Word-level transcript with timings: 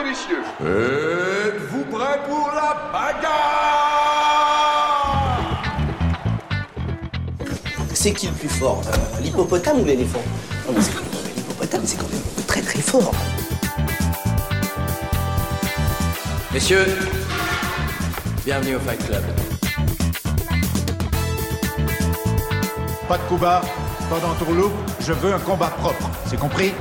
Et 0.00 0.04
messieurs, 0.04 0.42
êtes-vous 0.60 1.84
prêts 1.84 2.20
pour 2.28 2.50
la 2.54 2.90
bagarre? 2.92 4.28
C'est 7.94 8.12
qui 8.12 8.26
le 8.28 8.32
plus 8.32 8.48
fort 8.48 8.82
euh, 8.86 9.20
L'hippopotame 9.20 9.80
ou 9.80 9.84
l'éléphant? 9.84 10.22
Non, 10.66 10.74
parce 10.74 10.88
que 10.88 10.98
L'hippopotame, 11.34 11.82
c'est 11.84 11.96
quand 11.96 12.08
même 12.08 12.22
très 12.46 12.60
très 12.60 12.80
fort. 12.80 13.10
Messieurs, 16.52 16.86
bienvenue 18.44 18.76
au 18.76 18.80
Fight 18.80 19.04
Club. 19.04 19.22
Pas 23.08 23.18
de 23.18 23.22
coup 23.22 23.36
bas, 23.36 23.62
pas 24.10 24.20
d'entourloupe, 24.20 24.72
je 25.00 25.12
veux 25.12 25.34
un 25.34 25.38
combat 25.40 25.68
propre, 25.68 26.08
c'est 26.26 26.38
compris? 26.38 26.74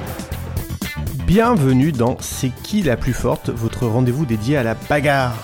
Bienvenue 1.27 1.91
dans 1.91 2.15
C'est 2.21 2.53
qui 2.63 2.83
la 2.83 2.95
plus 2.95 3.11
forte, 3.11 3.49
votre 3.49 3.85
rendez-vous 3.85 4.25
dédié 4.25 4.55
à 4.55 4.63
la 4.63 4.75
bagarre. 4.75 5.35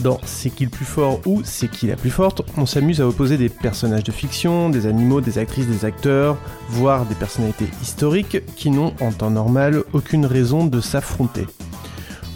Dans 0.00 0.20
C'est 0.24 0.48
qui 0.48 0.62
le 0.62 0.70
plus 0.70 0.84
fort 0.84 1.20
ou 1.26 1.42
C'est 1.42 1.68
qui 1.68 1.88
la 1.88 1.96
plus 1.96 2.10
forte, 2.10 2.42
on 2.56 2.66
s'amuse 2.66 3.00
à 3.00 3.08
opposer 3.08 3.36
des 3.36 3.48
personnages 3.48 4.04
de 4.04 4.12
fiction, 4.12 4.70
des 4.70 4.86
animaux, 4.86 5.20
des 5.20 5.38
actrices, 5.38 5.66
des 5.66 5.84
acteurs, 5.84 6.38
voire 6.68 7.04
des 7.04 7.16
personnalités 7.16 7.66
historiques 7.82 8.44
qui 8.54 8.70
n'ont 8.70 8.94
en 9.00 9.10
temps 9.10 9.32
normal 9.32 9.82
aucune 9.92 10.24
raison 10.24 10.64
de 10.64 10.80
s'affronter. 10.80 11.48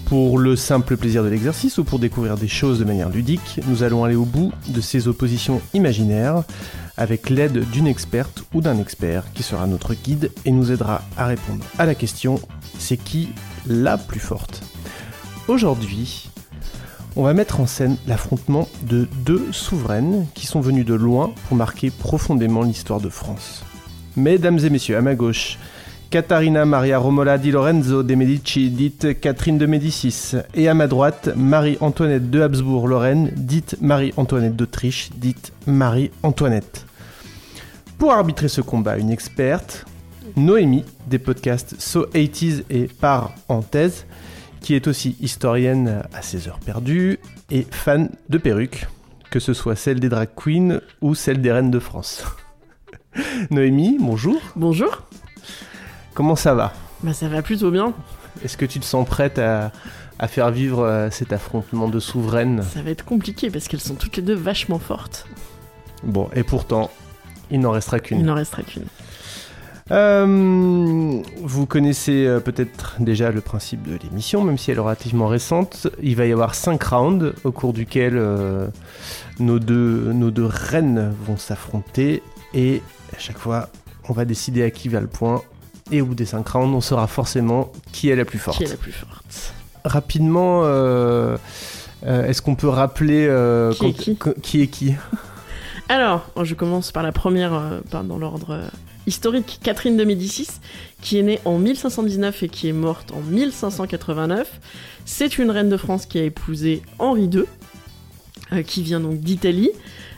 Pour 0.07 0.41
le 0.41 0.57
simple 0.57 0.97
plaisir 0.97 1.23
de 1.23 1.29
l'exercice 1.29 1.79
ou 1.79 1.85
pour 1.85 2.01
découvrir 2.01 2.37
des 2.37 2.49
choses 2.49 2.81
de 2.81 2.85
manière 2.85 3.11
ludique, 3.11 3.61
nous 3.69 3.85
allons 3.85 4.03
aller 4.03 4.17
au 4.17 4.25
bout 4.25 4.53
de 4.67 4.81
ces 4.81 5.07
oppositions 5.07 5.63
imaginaires 5.73 6.43
avec 6.97 7.31
l'aide 7.31 7.69
d'une 7.71 7.87
experte 7.87 8.45
ou 8.55 8.61
d'un 8.61 8.79
expert 8.79 9.33
qui 9.33 9.43
sera 9.43 9.67
notre 9.67 9.95
guide 9.95 10.31
et 10.45 10.51
nous 10.51 10.73
aidera 10.73 11.03
à 11.17 11.27
répondre 11.27 11.65
à 11.79 11.87
la 11.87 11.95
question 11.95 12.41
c'est 12.79 12.97
qui 12.97 13.31
la 13.67 13.99
plus 13.99 14.21
forte? 14.21 14.63
Aujourd'hui, 15.49 16.31
on 17.17 17.25
va 17.25 17.35
mettre 17.35 17.61
en 17.61 17.67
scène 17.67 17.97
l'affrontement 18.07 18.69
de 18.83 19.09
deux 19.25 19.53
souveraines 19.53 20.27
qui 20.35 20.47
sont 20.47 20.61
venues 20.61 20.85
de 20.85 20.95
loin 20.95 21.33
pour 21.49 21.57
marquer 21.57 21.91
profondément 21.91 22.63
l'histoire 22.63 23.01
de 23.01 23.09
France. 23.09 23.65
Mesdames 24.17 24.59
et 24.59 24.71
messieurs, 24.71 24.97
à 24.97 25.03
ma 25.03 25.15
gauche, 25.15 25.59
Catarina 26.13 26.67
Maria 26.67 26.99
Romola 26.99 27.39
di 27.39 27.51
Lorenzo 27.51 28.03
de 28.03 28.15
Medici, 28.15 28.71
dite 28.71 29.19
Catherine 29.19 29.57
de 29.57 29.65
Médicis, 29.65 30.37
et 30.53 30.69
à 30.69 30.75
ma 30.75 30.87
droite, 30.87 31.31
Marie-Antoinette 31.35 32.29
de 32.29 32.43
Habsbourg-Lorraine, 32.43 33.31
dite 33.35 33.79
Marie-Antoinette 33.81 34.55
d'Autriche, 34.55 35.09
dite 35.17 35.55
Marie-Antoinette. 35.67 36.85
Pour 37.97 38.13
arbitrer 38.13 38.49
ce 38.49 38.61
combat, 38.61 38.99
une 38.99 39.09
experte, 39.09 39.87
Noémie, 40.37 40.85
des 41.07 41.19
podcasts 41.19 41.81
So 41.81 42.05
80s 42.13 42.65
et 42.69 42.89
Par 42.89 43.33
qui 44.61 44.75
est 44.75 44.87
aussi 44.89 45.17
historienne 45.19 46.03
à 46.13 46.21
ses 46.21 46.47
heures 46.47 46.61
perdues 46.61 47.21
et 47.51 47.67
fan 47.71 48.11
de 48.29 48.37
perruques, 48.37 48.87
que 49.31 49.41
ce 49.41 49.55
soit 49.55 49.77
celle 49.77 49.99
des 49.99 50.11
drag 50.11 50.29
queens 50.37 50.83
ou 51.01 51.15
celle 51.15 51.41
des 51.41 51.53
reines 51.53 51.71
de 51.71 51.79
France. 51.79 52.23
Noémie, 53.51 53.97
bonjour. 53.99 54.43
Bonjour. 54.57 55.07
Comment 56.15 56.37
ça 56.37 56.55
va? 56.55 56.73
Bah 57.03 57.13
ça 57.13 57.29
va 57.29 57.43
plutôt 57.43 57.71
bien. 57.71 57.93
Est-ce 58.45 58.57
que 58.57 58.65
tu 58.67 58.81
te 58.81 58.85
sens 58.85 59.07
prête 59.07 59.39
à, 59.39 59.73
à 60.19 60.29
faire 60.29 60.51
vivre 60.51 60.85
euh, 60.85 61.09
cet 61.11 61.33
affrontement 61.33 61.89
de 61.89 62.01
souveraines? 62.01 62.63
Ça 62.63 62.83
va 62.83 62.91
être 62.91 63.05
compliqué 63.05 63.51
parce 63.51 63.69
qu'elles 63.69 63.81
sont 63.81 63.95
toutes 63.95 64.17
les 64.17 64.23
deux 64.23 64.35
vachement 64.35 64.79
fortes. 64.79 65.27
Bon, 66.03 66.29
et 66.35 66.43
pourtant, 66.43 66.91
il 67.51 67.61
n'en 67.61 67.71
restera 67.71 67.99
Il 67.99 68.03
qu'une. 68.03 68.23
n'en 68.25 68.35
restera 68.35 68.63
qu'une. 68.63 68.85
Euh, 69.91 71.21
vous 71.43 71.67
connaissez 71.67 72.25
euh, 72.27 72.41
peut-être 72.41 72.97
déjà 73.01 73.31
le 73.31 73.41
principe 73.41 73.83
de 73.83 73.99
l'émission, 74.03 74.43
même 74.45 74.57
si 74.57 74.71
elle 74.71 74.79
est 74.79 74.81
relativement 74.81 75.27
récente. 75.27 75.89
Il 76.03 76.17
va 76.17 76.25
y 76.27 76.33
avoir 76.33 76.55
5 76.55 76.83
rounds 76.83 77.35
au 77.45 77.53
cours 77.53 77.73
duquel 77.73 78.15
euh, 78.17 78.69
nos, 79.39 79.59
deux, 79.59 80.13
nos 80.13 80.31
deux 80.31 80.47
reines 80.47 81.13
vont 81.27 81.37
s'affronter 81.37 82.23
et 82.55 82.81
à 83.15 83.19
chaque 83.19 83.39
fois 83.39 83.69
on 84.09 84.13
va 84.13 84.25
décider 84.25 84.63
à 84.63 84.71
qui 84.71 84.89
va 84.89 85.01
le 85.01 85.09
point. 85.09 85.43
Et 85.93 86.01
au 86.01 86.07
bout 86.07 86.15
des 86.15 86.27
5 86.27 86.49
rounds, 86.49 86.75
on 86.75 86.81
saura 86.81 87.07
forcément 87.07 87.71
qui 87.93 88.09
est 88.09 88.17
la 88.17 88.25
plus 88.25 88.39
forte. 88.39 88.57
Qui 88.57 88.65
est 88.65 88.69
la 88.69 88.77
plus 88.77 88.93
forte 88.93 89.53
Rapidement, 89.85 90.63
euh, 90.65 91.37
euh, 92.07 92.27
est-ce 92.27 92.41
qu'on 92.43 92.55
peut 92.55 92.69
rappeler 92.69 93.27
euh, 93.29 93.73
Qui 93.75 93.87
est 93.87 93.93
qui 93.93 94.17
quand- 94.17 94.41
qui 94.41 94.63
est 94.63 94.67
qui? 94.69 94.95
Alors, 95.89 96.27
je 96.43 96.55
commence 96.55 96.93
par 96.93 97.03
la 97.03 97.13
première, 97.13 97.81
par- 97.91 98.05
dans 98.05 98.17
l'ordre 98.19 98.61
historique, 99.07 99.59
Catherine 99.63 99.97
de 99.97 100.05
Médicis, 100.05 100.49
qui 101.03 101.19
est 101.19 101.23
née 101.23 101.41
en 101.45 101.59
1519 101.59 102.45
et 102.45 102.49
qui 102.49 102.69
est 102.69 102.73
morte 102.73 103.13
en 103.13 103.21
1589. 103.21 104.61
C'est 105.05 105.39
une 105.39 105.51
reine 105.51 105.69
de 105.69 105.77
France 105.77 106.07
qui 106.07 106.19
a 106.19 106.23
épousé 106.23 106.83
Henri 107.01 107.25
II, 107.25 107.45
euh, 108.53 108.63
qui 108.63 108.83
vient 108.83 109.01
donc 109.01 109.21
d'Italie, 109.21 109.71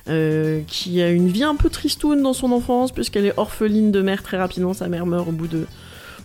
euh, 0.09 0.61
qui 0.67 1.01
a 1.03 1.11
une 1.11 1.29
vie 1.29 1.45
un 1.45 1.57
peu 1.57 1.71
tristoune 1.71 2.23
dans 2.23 2.33
son 2.33 2.53
enfance, 2.53 2.93
puisqu'elle 2.93 3.27
est 3.27 3.35
orpheline 3.37 3.93
de 3.93 4.03
mère 4.03 4.23
très 4.23 4.37
rapidement. 4.37 4.75
Sa 4.75 4.89
mère 4.89 5.07
meurt 5.07 5.29
au 5.29 5.33
bout 5.33 5.49
de, 5.49 5.67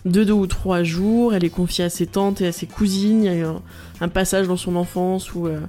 de 0.04 0.24
deux 0.24 0.32
ou 0.32 0.46
trois 0.46 0.82
jours. 0.82 1.34
Elle 1.34 1.44
est 1.44 1.50
confiée 1.50 1.84
à 1.84 1.90
ses 1.90 2.06
tantes 2.06 2.40
et 2.40 2.48
à 2.48 2.52
ses 2.52 2.66
cousines. 2.66 3.24
Il 3.24 3.26
y 3.26 3.28
a 3.28 3.34
eu 3.34 3.44
un, 3.44 3.62
un 4.00 4.08
passage 4.08 4.48
dans 4.48 4.56
son 4.56 4.76
enfance 4.76 5.34
où 5.34 5.46
euh, 5.46 5.60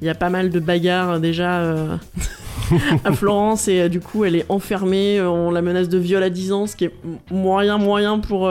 il 0.00 0.06
y 0.06 0.10
a 0.10 0.14
pas 0.14 0.30
mal 0.30 0.50
de 0.50 0.60
bagarres 0.60 1.20
déjà 1.20 1.60
euh, 1.60 1.96
à 3.04 3.12
Florence 3.12 3.68
et 3.68 3.82
euh, 3.82 3.88
du 3.88 4.00
coup 4.00 4.24
elle 4.24 4.36
est 4.36 4.46
enfermée. 4.48 5.20
On 5.20 5.50
la 5.50 5.62
menace 5.62 5.88
de 5.88 5.98
viol 5.98 6.22
à 6.22 6.30
10 6.30 6.52
ans, 6.52 6.66
ce 6.66 6.76
qui 6.76 6.86
est 6.86 6.94
moyen 7.30 7.78
moyen 7.78 8.18
pour 8.18 8.48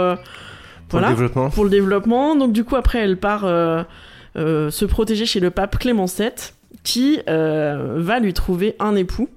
pour 0.89 0.99
voilà 0.99 1.09
le 1.09 1.15
développement 1.15 1.49
pour 1.49 1.63
le 1.63 1.69
développement. 1.69 2.35
Donc 2.35 2.53
du 2.53 2.63
coup 2.63 2.75
après 2.75 2.99
elle 2.99 3.17
part 3.17 3.41
se 4.35 4.85
protéger 4.85 5.25
chez 5.25 5.39
le 5.39 5.49
pape 5.49 5.77
Clément 5.79 6.05
VII 6.05 6.29
qui 6.83 7.19
euh, 7.29 7.95
va 7.97 8.19
lui 8.19 8.33
trouver 8.33 8.75
un 8.79 8.95
époux. 8.95 9.29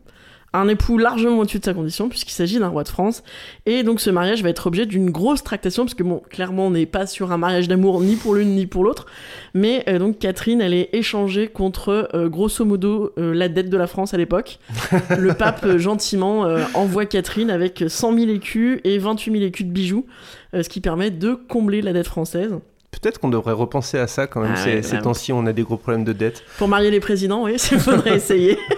Un 0.56 0.68
époux 0.68 0.98
largement 0.98 1.40
au-dessus 1.40 1.58
de 1.58 1.64
sa 1.64 1.74
condition, 1.74 2.08
puisqu'il 2.08 2.32
s'agit 2.32 2.60
d'un 2.60 2.68
roi 2.68 2.84
de 2.84 2.88
France. 2.88 3.24
Et 3.66 3.82
donc 3.82 4.00
ce 4.00 4.08
mariage 4.08 4.40
va 4.44 4.50
être 4.50 4.68
objet 4.68 4.86
d'une 4.86 5.10
grosse 5.10 5.42
tractation, 5.42 5.84
parce 5.84 5.94
que 5.94 6.04
bon, 6.04 6.22
clairement 6.30 6.68
on 6.68 6.70
n'est 6.70 6.86
pas 6.86 7.06
sur 7.06 7.32
un 7.32 7.38
mariage 7.38 7.66
d'amour 7.66 8.00
ni 8.00 8.14
pour 8.14 8.36
l'une 8.36 8.54
ni 8.54 8.66
pour 8.66 8.84
l'autre. 8.84 9.06
Mais 9.52 9.82
euh, 9.88 9.98
donc 9.98 10.20
Catherine, 10.20 10.60
elle 10.60 10.72
est 10.72 10.90
échangée 10.92 11.48
contre, 11.48 12.08
euh, 12.14 12.28
grosso 12.28 12.64
modo, 12.64 13.12
euh, 13.18 13.34
la 13.34 13.48
dette 13.48 13.68
de 13.68 13.76
la 13.76 13.88
France 13.88 14.14
à 14.14 14.16
l'époque. 14.16 14.60
le 15.18 15.34
pape, 15.34 15.76
gentiment, 15.76 16.46
envoie 16.74 17.04
Catherine 17.04 17.50
avec 17.50 17.82
100 17.88 18.16
000 18.16 18.30
écus 18.30 18.80
et 18.84 18.98
28 18.98 19.32
000 19.32 19.44
écus 19.44 19.66
de 19.66 19.72
bijoux, 19.72 20.06
ce 20.52 20.68
qui 20.68 20.80
permet 20.80 21.10
de 21.10 21.34
combler 21.34 21.82
la 21.82 21.92
dette 21.92 22.06
française. 22.06 22.54
Peut-être 23.00 23.18
qu'on 23.18 23.28
devrait 23.28 23.52
repenser 23.52 23.98
à 23.98 24.06
ça 24.06 24.26
quand 24.26 24.40
même. 24.40 24.54
Ah 24.54 24.62
ces, 24.62 24.74
ouais, 24.76 24.82
ces 24.82 24.98
temps-ci, 24.98 25.32
on 25.32 25.46
a 25.46 25.52
des 25.52 25.62
gros 25.62 25.76
problèmes 25.76 26.04
de 26.04 26.12
dette. 26.12 26.42
Pour 26.58 26.68
marier 26.68 26.90
les 26.90 27.00
présidents, 27.00 27.44
oui, 27.44 27.56
il 27.72 27.78
faudrait 27.78 28.16
essayer. 28.16 28.58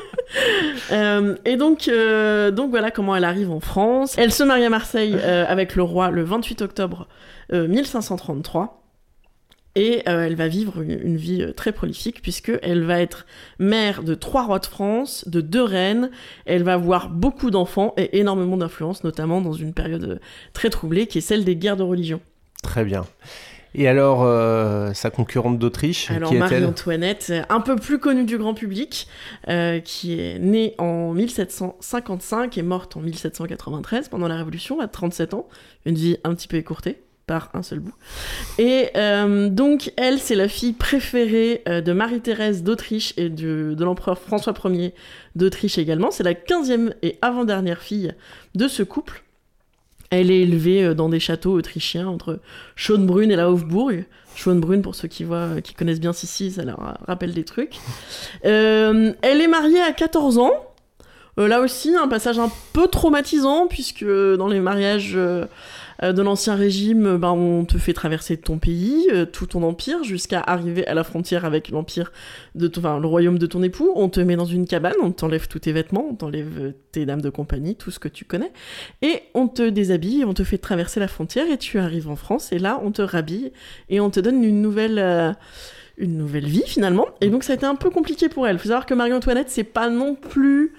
Euh, 0.92 1.36
et 1.44 1.56
donc, 1.56 1.88
euh, 1.88 2.50
donc 2.50 2.70
voilà 2.70 2.90
comment 2.90 3.16
elle 3.16 3.24
arrive 3.24 3.50
en 3.50 3.60
France. 3.60 4.14
Elle 4.18 4.32
se 4.32 4.42
marie 4.42 4.64
à 4.64 4.70
Marseille 4.70 5.16
euh, 5.16 5.44
avec 5.48 5.74
le 5.74 5.82
roi 5.82 6.10
le 6.10 6.22
28 6.22 6.62
octobre 6.62 7.08
euh, 7.52 7.66
1533. 7.66 8.82
Et 9.74 10.02
elle 10.06 10.36
va 10.36 10.48
vivre 10.48 10.80
une, 10.80 10.98
une 11.02 11.16
vie 11.16 11.52
très 11.54 11.70
prolifique 11.70 12.22
puisqu'elle 12.22 12.84
va 12.84 13.00
être 13.00 13.26
mère 13.58 14.02
de 14.02 14.14
trois 14.14 14.44
rois 14.44 14.58
de 14.58 14.66
France, 14.66 15.28
de 15.28 15.42
deux 15.42 15.62
reines. 15.62 16.10
Elle 16.46 16.62
va 16.62 16.74
avoir 16.74 17.10
beaucoup 17.10 17.50
d'enfants 17.50 17.92
et 17.98 18.18
énormément 18.18 18.56
d'influence, 18.56 19.04
notamment 19.04 19.42
dans 19.42 19.52
une 19.52 19.74
période 19.74 20.20
très 20.54 20.70
troublée 20.70 21.06
qui 21.06 21.18
est 21.18 21.22
celle 21.22 21.44
des 21.44 21.56
guerres 21.56 21.76
de 21.76 21.82
religion. 21.82 22.20
Très 22.62 22.84
bien. 22.84 23.04
Et 23.78 23.88
alors, 23.88 24.22
euh, 24.24 24.94
sa 24.94 25.10
concurrente 25.10 25.58
d'Autriche, 25.58 26.10
Alors 26.10 26.30
qui 26.30 26.36
est-elle 26.36 26.62
Marie-Antoinette, 26.62 27.30
un 27.50 27.60
peu 27.60 27.76
plus 27.76 27.98
connue 27.98 28.24
du 28.24 28.38
grand 28.38 28.54
public, 28.54 29.06
euh, 29.48 29.80
qui 29.80 30.18
est 30.18 30.38
née 30.38 30.74
en 30.78 31.12
1755 31.12 32.56
et 32.56 32.62
morte 32.62 32.96
en 32.96 33.00
1793 33.00 34.08
pendant 34.08 34.28
la 34.28 34.36
Révolution, 34.36 34.80
à 34.80 34.88
37 34.88 35.34
ans, 35.34 35.46
une 35.84 35.94
vie 35.94 36.16
un 36.24 36.34
petit 36.34 36.48
peu 36.48 36.56
écourtée. 36.56 37.02
par 37.26 37.50
un 37.54 37.62
seul 37.62 37.80
bout. 37.80 37.92
Et 38.56 38.88
euh, 38.96 39.50
donc, 39.50 39.92
elle, 39.98 40.20
c'est 40.20 40.36
la 40.36 40.48
fille 40.48 40.72
préférée 40.72 41.62
de 41.66 41.92
Marie-Thérèse 41.92 42.62
d'Autriche 42.62 43.12
et 43.16 43.28
de, 43.28 43.74
de 43.76 43.84
l'empereur 43.84 44.16
François 44.18 44.54
Ier 44.64 44.94
d'Autriche 45.34 45.76
également. 45.76 46.10
C'est 46.10 46.22
la 46.22 46.34
quinzième 46.34 46.94
et 47.02 47.18
avant-dernière 47.20 47.82
fille 47.82 48.14
de 48.54 48.68
ce 48.68 48.84
couple. 48.84 49.25
Elle 50.20 50.30
est 50.30 50.40
élevée 50.40 50.84
euh, 50.84 50.94
dans 50.94 51.08
des 51.08 51.20
châteaux 51.20 51.52
autrichiens 51.52 52.08
entre 52.08 52.40
Schönbrunn 52.74 53.30
et 53.30 53.36
la 53.36 53.50
Hofburg. 53.50 54.04
Schönbrunn, 54.34 54.82
pour 54.82 54.94
ceux 54.94 55.08
qui, 55.08 55.24
voient, 55.24 55.60
qui 55.62 55.74
connaissent 55.74 56.00
bien 56.00 56.12
Sissi, 56.12 56.50
ça 56.50 56.64
leur 56.64 56.98
rappelle 57.06 57.32
des 57.32 57.44
trucs. 57.44 57.76
Euh, 58.44 59.12
elle 59.22 59.40
est 59.40 59.48
mariée 59.48 59.80
à 59.80 59.92
14 59.92 60.38
ans. 60.38 60.52
Euh, 61.38 61.48
là 61.48 61.60
aussi, 61.60 61.94
un 61.94 62.08
passage 62.08 62.38
un 62.38 62.50
peu 62.72 62.88
traumatisant, 62.88 63.66
puisque 63.66 64.04
dans 64.04 64.48
les 64.48 64.60
mariages 64.60 65.12
euh, 65.16 65.44
euh, 65.44 65.46
de 66.02 66.22
l'ancien 66.22 66.54
régime, 66.54 67.06
euh, 67.06 67.18
ben, 67.18 67.30
on 67.30 67.64
te 67.64 67.78
fait 67.78 67.92
traverser 67.92 68.36
ton 68.36 68.58
pays, 68.58 69.08
euh, 69.12 69.24
tout 69.24 69.46
ton 69.46 69.62
empire, 69.62 70.04
jusqu'à 70.04 70.40
arriver 70.40 70.86
à 70.86 70.94
la 70.94 71.04
frontière 71.04 71.44
avec 71.44 71.70
l'empire 71.70 72.12
de 72.54 72.68
ton, 72.68 72.80
enfin, 72.80 73.00
le 73.00 73.06
royaume 73.06 73.38
de 73.38 73.46
ton 73.46 73.62
époux. 73.62 73.90
On 73.96 74.08
te 74.08 74.20
met 74.20 74.36
dans 74.36 74.44
une 74.44 74.66
cabane, 74.66 74.94
on 75.02 75.10
t'enlève 75.10 75.48
tous 75.48 75.60
tes 75.60 75.72
vêtements, 75.72 76.06
on 76.10 76.14
t'enlève 76.14 76.58
euh, 76.60 76.72
tes 76.92 77.06
dames 77.06 77.22
de 77.22 77.30
compagnie, 77.30 77.76
tout 77.76 77.90
ce 77.90 77.98
que 77.98 78.08
tu 78.08 78.24
connais, 78.24 78.52
et 79.02 79.22
on 79.34 79.48
te 79.48 79.68
déshabille, 79.68 80.24
on 80.24 80.34
te 80.34 80.44
fait 80.44 80.58
traverser 80.58 81.00
la 81.00 81.08
frontière, 81.08 81.50
et 81.50 81.58
tu 81.58 81.78
arrives 81.78 82.08
en 82.08 82.16
France, 82.16 82.52
et 82.52 82.58
là, 82.58 82.80
on 82.82 82.92
te 82.92 83.02
rhabille, 83.02 83.52
et 83.88 84.00
on 84.00 84.10
te 84.10 84.20
donne 84.20 84.44
une 84.44 84.60
nouvelle. 84.60 84.98
euh, 84.98 85.32
une 85.98 86.18
nouvelle 86.18 86.44
vie 86.44 86.64
finalement. 86.66 87.06
Et 87.22 87.30
donc 87.30 87.42
ça 87.42 87.54
a 87.54 87.56
été 87.56 87.64
un 87.64 87.74
peu 87.74 87.88
compliqué 87.88 88.28
pour 88.28 88.46
elle. 88.46 88.58
Faut 88.58 88.68
savoir 88.68 88.84
que 88.84 88.92
Marie-Antoinette, 88.92 89.48
c'est 89.48 89.64
pas 89.64 89.88
non 89.88 90.14
plus 90.14 90.74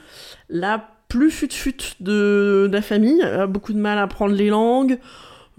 la 0.48 0.97
plus 1.08 1.32
fut-fut 1.32 1.96
de, 2.00 2.68
de 2.70 2.74
la 2.74 2.82
famille. 2.82 3.22
A 3.22 3.48
beaucoup 3.48 3.74
de 3.74 3.80
mal 3.80 3.98
à 3.98 4.04
apprendre 4.04 4.36
les 4.36 4.50
langues. 4.50 4.98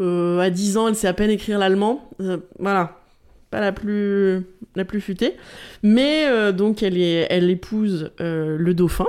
Euh, 0.00 0.38
à 0.38 0.50
10 0.50 0.76
ans, 0.76 0.88
elle 0.88 0.94
sait 0.94 1.08
à 1.08 1.12
peine 1.12 1.30
écrire 1.30 1.58
l'allemand. 1.58 2.08
Euh, 2.20 2.38
voilà. 2.58 3.00
Pas 3.50 3.60
la 3.60 3.72
plus, 3.72 4.44
la 4.76 4.84
plus 4.84 5.00
futée. 5.00 5.34
Mais 5.82 6.26
euh, 6.26 6.52
donc 6.52 6.82
elle, 6.82 6.98
est, 6.98 7.26
elle 7.30 7.50
épouse 7.50 8.10
le 8.18 8.72
dauphin. 8.72 9.06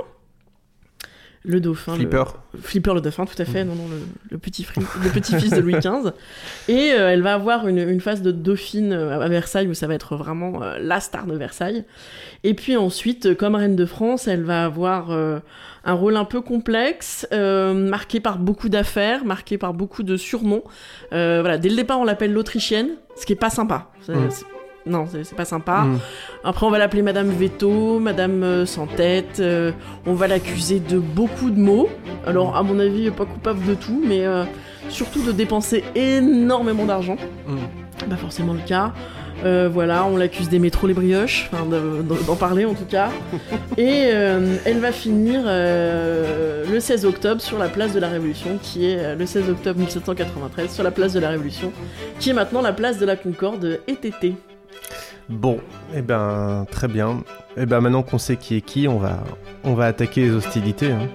Le 1.42 1.58
dauphin. 1.58 1.92
le- 1.92 1.98
Flipper. 2.00 2.24
Flipper 2.60 2.94
le 2.94 3.00
dauphin, 3.00 3.24
tout 3.24 3.40
à 3.40 3.46
fait, 3.46 3.64
non, 3.64 3.74
non, 3.74 3.88
le, 3.88 3.96
le 4.30 4.36
petit, 4.38 4.62
fri- 4.62 4.82
le 5.02 5.08
petit 5.10 5.34
fils 5.36 5.50
de 5.50 5.60
Louis 5.60 5.72
XV. 5.80 6.10
Et 6.68 6.92
euh, 6.92 7.10
elle 7.10 7.22
va 7.22 7.32
avoir 7.32 7.66
une, 7.66 7.78
une 7.78 8.00
phase 8.02 8.20
de 8.20 8.30
dauphine 8.30 8.92
euh, 8.92 9.18
à 9.20 9.28
Versailles 9.28 9.66
où 9.68 9.72
ça 9.72 9.86
va 9.86 9.94
être 9.94 10.16
vraiment 10.16 10.62
euh, 10.62 10.76
la 10.78 11.00
star 11.00 11.24
de 11.26 11.34
Versailles. 11.34 11.84
Et 12.44 12.52
puis 12.52 12.76
ensuite, 12.76 13.34
comme 13.38 13.54
reine 13.54 13.74
de 13.76 13.86
France, 13.86 14.28
elle 14.28 14.42
va 14.42 14.64
avoir 14.66 15.12
euh, 15.12 15.38
un 15.84 15.94
rôle 15.94 16.16
un 16.16 16.26
peu 16.26 16.42
complexe, 16.42 17.26
marqué 17.32 18.20
par 18.20 18.38
beaucoup 18.38 18.68
d'affaires, 18.68 19.24
marqué 19.24 19.56
par 19.56 19.72
beaucoup 19.72 20.02
de 20.02 20.18
surnoms. 20.18 20.62
Voilà, 21.10 21.56
dès 21.56 21.70
le 21.70 21.76
départ, 21.76 21.98
on 22.00 22.04
l'appelle 22.04 22.34
l'Autrichienne, 22.34 22.90
ce 23.16 23.24
qui 23.24 23.32
est 23.32 23.36
pas 23.36 23.48
sympa. 23.50 23.90
C'est- 24.02 24.12
c'est- 24.30 24.44
Non, 24.86 25.06
c'est 25.06 25.36
pas 25.36 25.44
sympa. 25.44 25.82
Mm. 25.82 25.98
Après, 26.44 26.66
on 26.66 26.70
va 26.70 26.78
l'appeler 26.78 27.02
Madame 27.02 27.28
Veto, 27.28 27.98
Madame 27.98 28.42
euh, 28.42 28.66
sans 28.66 28.86
tête. 28.86 29.38
euh, 29.40 29.72
on 30.06 30.14
va 30.14 30.26
l'accuser 30.26 30.80
de 30.80 30.98
beaucoup 30.98 31.50
de 31.50 31.60
mots. 31.60 31.88
Alors, 32.26 32.56
à 32.56 32.62
mon 32.62 32.78
avis, 32.78 33.10
pas 33.10 33.26
coupable 33.26 33.64
de 33.66 33.74
tout, 33.74 34.02
mais 34.06 34.26
euh, 34.26 34.44
surtout 34.88 35.22
de 35.22 35.32
dépenser 35.32 35.84
énormément 35.94 36.86
d'argent. 36.86 37.16
Mm. 37.46 38.08
Pas 38.08 38.16
forcément 38.16 38.54
le 38.54 38.60
cas. 38.60 38.92
Voilà, 39.42 40.04
on 40.04 40.18
l'accuse 40.18 40.50
d'aimer 40.50 40.70
trop 40.70 40.86
les 40.86 40.92
brioches, 40.92 41.48
enfin 41.50 41.64
d'en 41.64 42.36
parler 42.36 42.66
en 42.66 42.74
tout 42.74 42.84
cas. 42.84 43.08
Et 43.78 44.10
elle 44.64 44.80
va 44.80 44.92
finir 44.92 45.44
le 45.46 46.78
16 46.78 47.06
octobre 47.06 47.40
sur 47.40 47.58
la 47.58 47.68
place 47.68 47.94
de 47.94 48.00
la 48.00 48.08
Révolution, 48.08 48.58
qui 48.62 48.84
est 48.84 49.14
le 49.16 49.24
16 49.24 49.48
octobre 49.48 49.78
1793, 49.78 50.70
sur 50.70 50.84
la 50.84 50.90
place 50.90 51.14
de 51.14 51.20
la 51.20 51.30
Révolution, 51.30 51.72
qui 52.18 52.30
est 52.30 52.34
maintenant 52.34 52.60
la 52.60 52.74
place 52.74 52.98
de 52.98 53.06
la 53.06 53.16
Concorde 53.16 53.80
et 53.88 53.96
Bon, 55.30 55.58
eh 55.94 56.02
ben, 56.02 56.66
très 56.70 56.88
bien. 56.88 57.22
Eh 57.56 57.64
ben, 57.64 57.80
maintenant 57.80 58.02
qu'on 58.02 58.18
sait 58.18 58.36
qui 58.36 58.56
est 58.56 58.60
qui, 58.60 58.88
on 58.88 58.98
va, 58.98 59.20
on 59.64 59.74
va 59.74 59.86
attaquer 59.86 60.22
les 60.22 60.30
hostilités. 60.30 60.90
hein. 60.92 61.08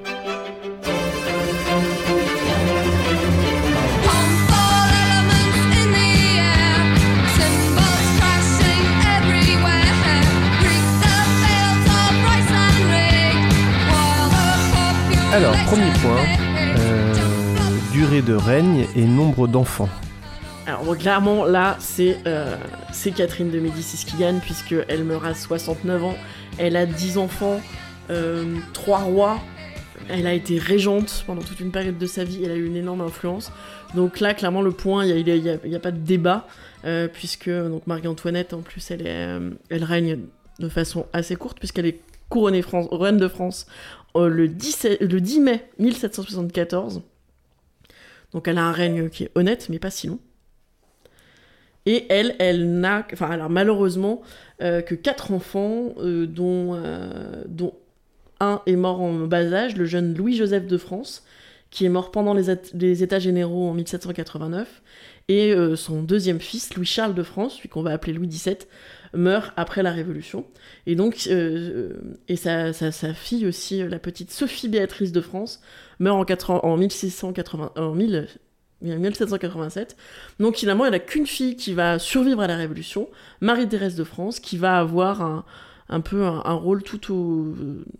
Alors, 15.34 15.54
premier 15.66 15.92
point, 16.02 16.24
euh, 16.78 17.14
durée 17.92 18.22
de 18.22 18.34
règne 18.36 18.86
et 18.96 19.04
nombre 19.04 19.48
d'enfants. 19.48 19.90
Alors 20.68 20.84
bon, 20.84 20.96
clairement 20.96 21.46
là 21.46 21.78
c'est 21.80 22.18
euh, 22.26 22.56
c'est 22.92 23.12
Catherine 23.12 23.52
de 23.52 23.60
Médicis 23.60 24.04
qui 24.06 24.18
gagne 24.18 24.40
puisque 24.40 24.76
elle 24.88 25.04
meurt 25.04 25.24
à 25.26 25.34
69 25.36 26.04
ans, 26.04 26.16
elle 26.58 26.76
a 26.76 26.86
10 26.88 27.18
enfants, 27.20 27.62
euh, 28.10 28.56
3 28.74 29.00
rois, 29.00 29.40
elle 30.10 30.26
a 30.26 30.34
été 30.34 30.58
régente 30.58 31.24
pendant 31.28 31.44
toute 31.44 31.60
une 31.60 31.72
période 31.72 32.00
de 32.00 32.06
sa 32.08 32.24
vie, 32.24 32.42
elle 32.44 32.52
a 32.52 32.56
eu 32.56 32.66
une 32.66 32.76
énorme 32.78 33.02
influence. 33.02 33.52
Donc 33.94 34.20
là 34.20 34.34
clairement 34.34 34.64
le 34.64 34.72
point, 34.72 35.06
il 35.06 35.24
n'y 35.24 35.50
a, 35.50 35.54
a- 35.76 35.80
pas 35.80 35.92
de 35.92 36.00
débat 36.00 36.48
euh, 36.86 37.08
puisque 37.08 37.50
donc 37.50 37.86
Marie-Antoinette 37.86 38.54
en 38.54 38.62
plus 38.62 38.90
elle, 38.90 39.02
est, 39.06 39.10
euh, 39.28 39.52
elle 39.70 39.84
règne 39.84 40.22
de 40.60 40.70
façon 40.70 41.06
assez 41.14 41.36
courte 41.36 41.60
puisqu'elle 41.60 41.86
est 41.86 42.00
couronnée 42.30 42.64
France, 42.64 42.88
reine 42.92 43.18
de 43.18 43.28
France 43.28 43.68
euh, 44.16 44.30
le, 44.30 44.48
17 44.48 45.00
le 45.02 45.22
10 45.22 45.40
mai 45.42 45.70
1774. 45.78 47.04
Donc 48.34 48.48
elle 48.48 48.58
a 48.58 48.64
un 48.64 48.72
règne 48.72 49.10
qui 49.10 49.26
est 49.26 49.32
honnête 49.36 49.68
mais 49.70 49.78
pas 49.78 49.92
si 49.92 50.08
long. 50.08 50.18
Et 51.86 52.06
elle, 52.10 52.36
elle 52.40 52.80
n'a, 52.80 53.06
enfin 53.14 53.30
alors 53.30 53.50
malheureusement, 53.50 54.22
euh, 54.62 54.82
que 54.82 54.96
quatre 54.96 55.32
enfants, 55.32 55.94
euh, 56.00 56.26
dont, 56.26 56.74
euh, 56.74 57.44
dont 57.48 57.74
un 58.40 58.62
est 58.66 58.76
mort 58.76 59.02
en 59.02 59.14
bas 59.28 59.52
âge, 59.54 59.78
le 59.78 59.86
jeune 59.86 60.16
Louis-Joseph 60.16 60.66
de 60.66 60.78
France, 60.78 61.24
qui 61.70 61.86
est 61.86 61.90
mort 61.90 62.12
pendant 62.12 62.34
les, 62.34 62.50
at- 62.50 62.74
les 62.74 63.04
États 63.04 63.20
généraux 63.20 63.70
en 63.70 63.74
1789, 63.74 64.82
et 65.28 65.56
son 65.76 66.04
deuxième 66.04 66.40
fils, 66.40 66.76
Louis-Charles 66.76 67.16
de 67.16 67.24
France, 67.24 67.56
celui 67.58 67.68
qu'on 67.68 67.82
va 67.82 67.92
appeler 67.94 68.14
Louis 68.14 68.28
XVII, 68.28 68.58
meurt 69.16 69.54
après 69.58 69.82
la 69.82 69.92
Révolution. 69.92 70.46
Et 70.86 70.94
donc, 70.94 71.28
et 71.28 72.36
sa, 72.36 72.74
sa, 72.74 73.14
fille 73.16 73.48
aussi, 73.48 73.82
la 73.82 73.98
petite 73.98 74.30
Sophie 74.30 74.70
Béatrice 74.70 75.12
de 75.12 75.22
France, 75.22 75.62
meurt 76.00 76.20
en, 76.20 76.26
80 76.26 76.60
en 76.62 76.78
1680, 76.78 77.72
en 77.76 77.96
1000 77.96 78.28
1787. 78.81 79.95
Donc 80.39 80.57
finalement, 80.57 80.86
elle 80.86 80.92
n'a 80.92 81.00
qu'une 81.00 81.25
fille 81.27 81.56
qui 81.56 81.74
va 81.74 82.00
survivre 82.00 82.42
à 82.42 82.48
la 82.48 82.56
Révolution, 82.57 83.10
Marie-Thérèse 83.42 83.95
de 83.95 84.04
France, 84.04 84.39
qui 84.39 84.57
va 84.57 84.77
avoir 84.80 85.22
un, 85.22 85.45
un 85.89 86.01
peu 86.01 86.24
un, 86.24 86.53
rôle 86.53 86.84
tout 86.84 87.13
au, 87.13 87.53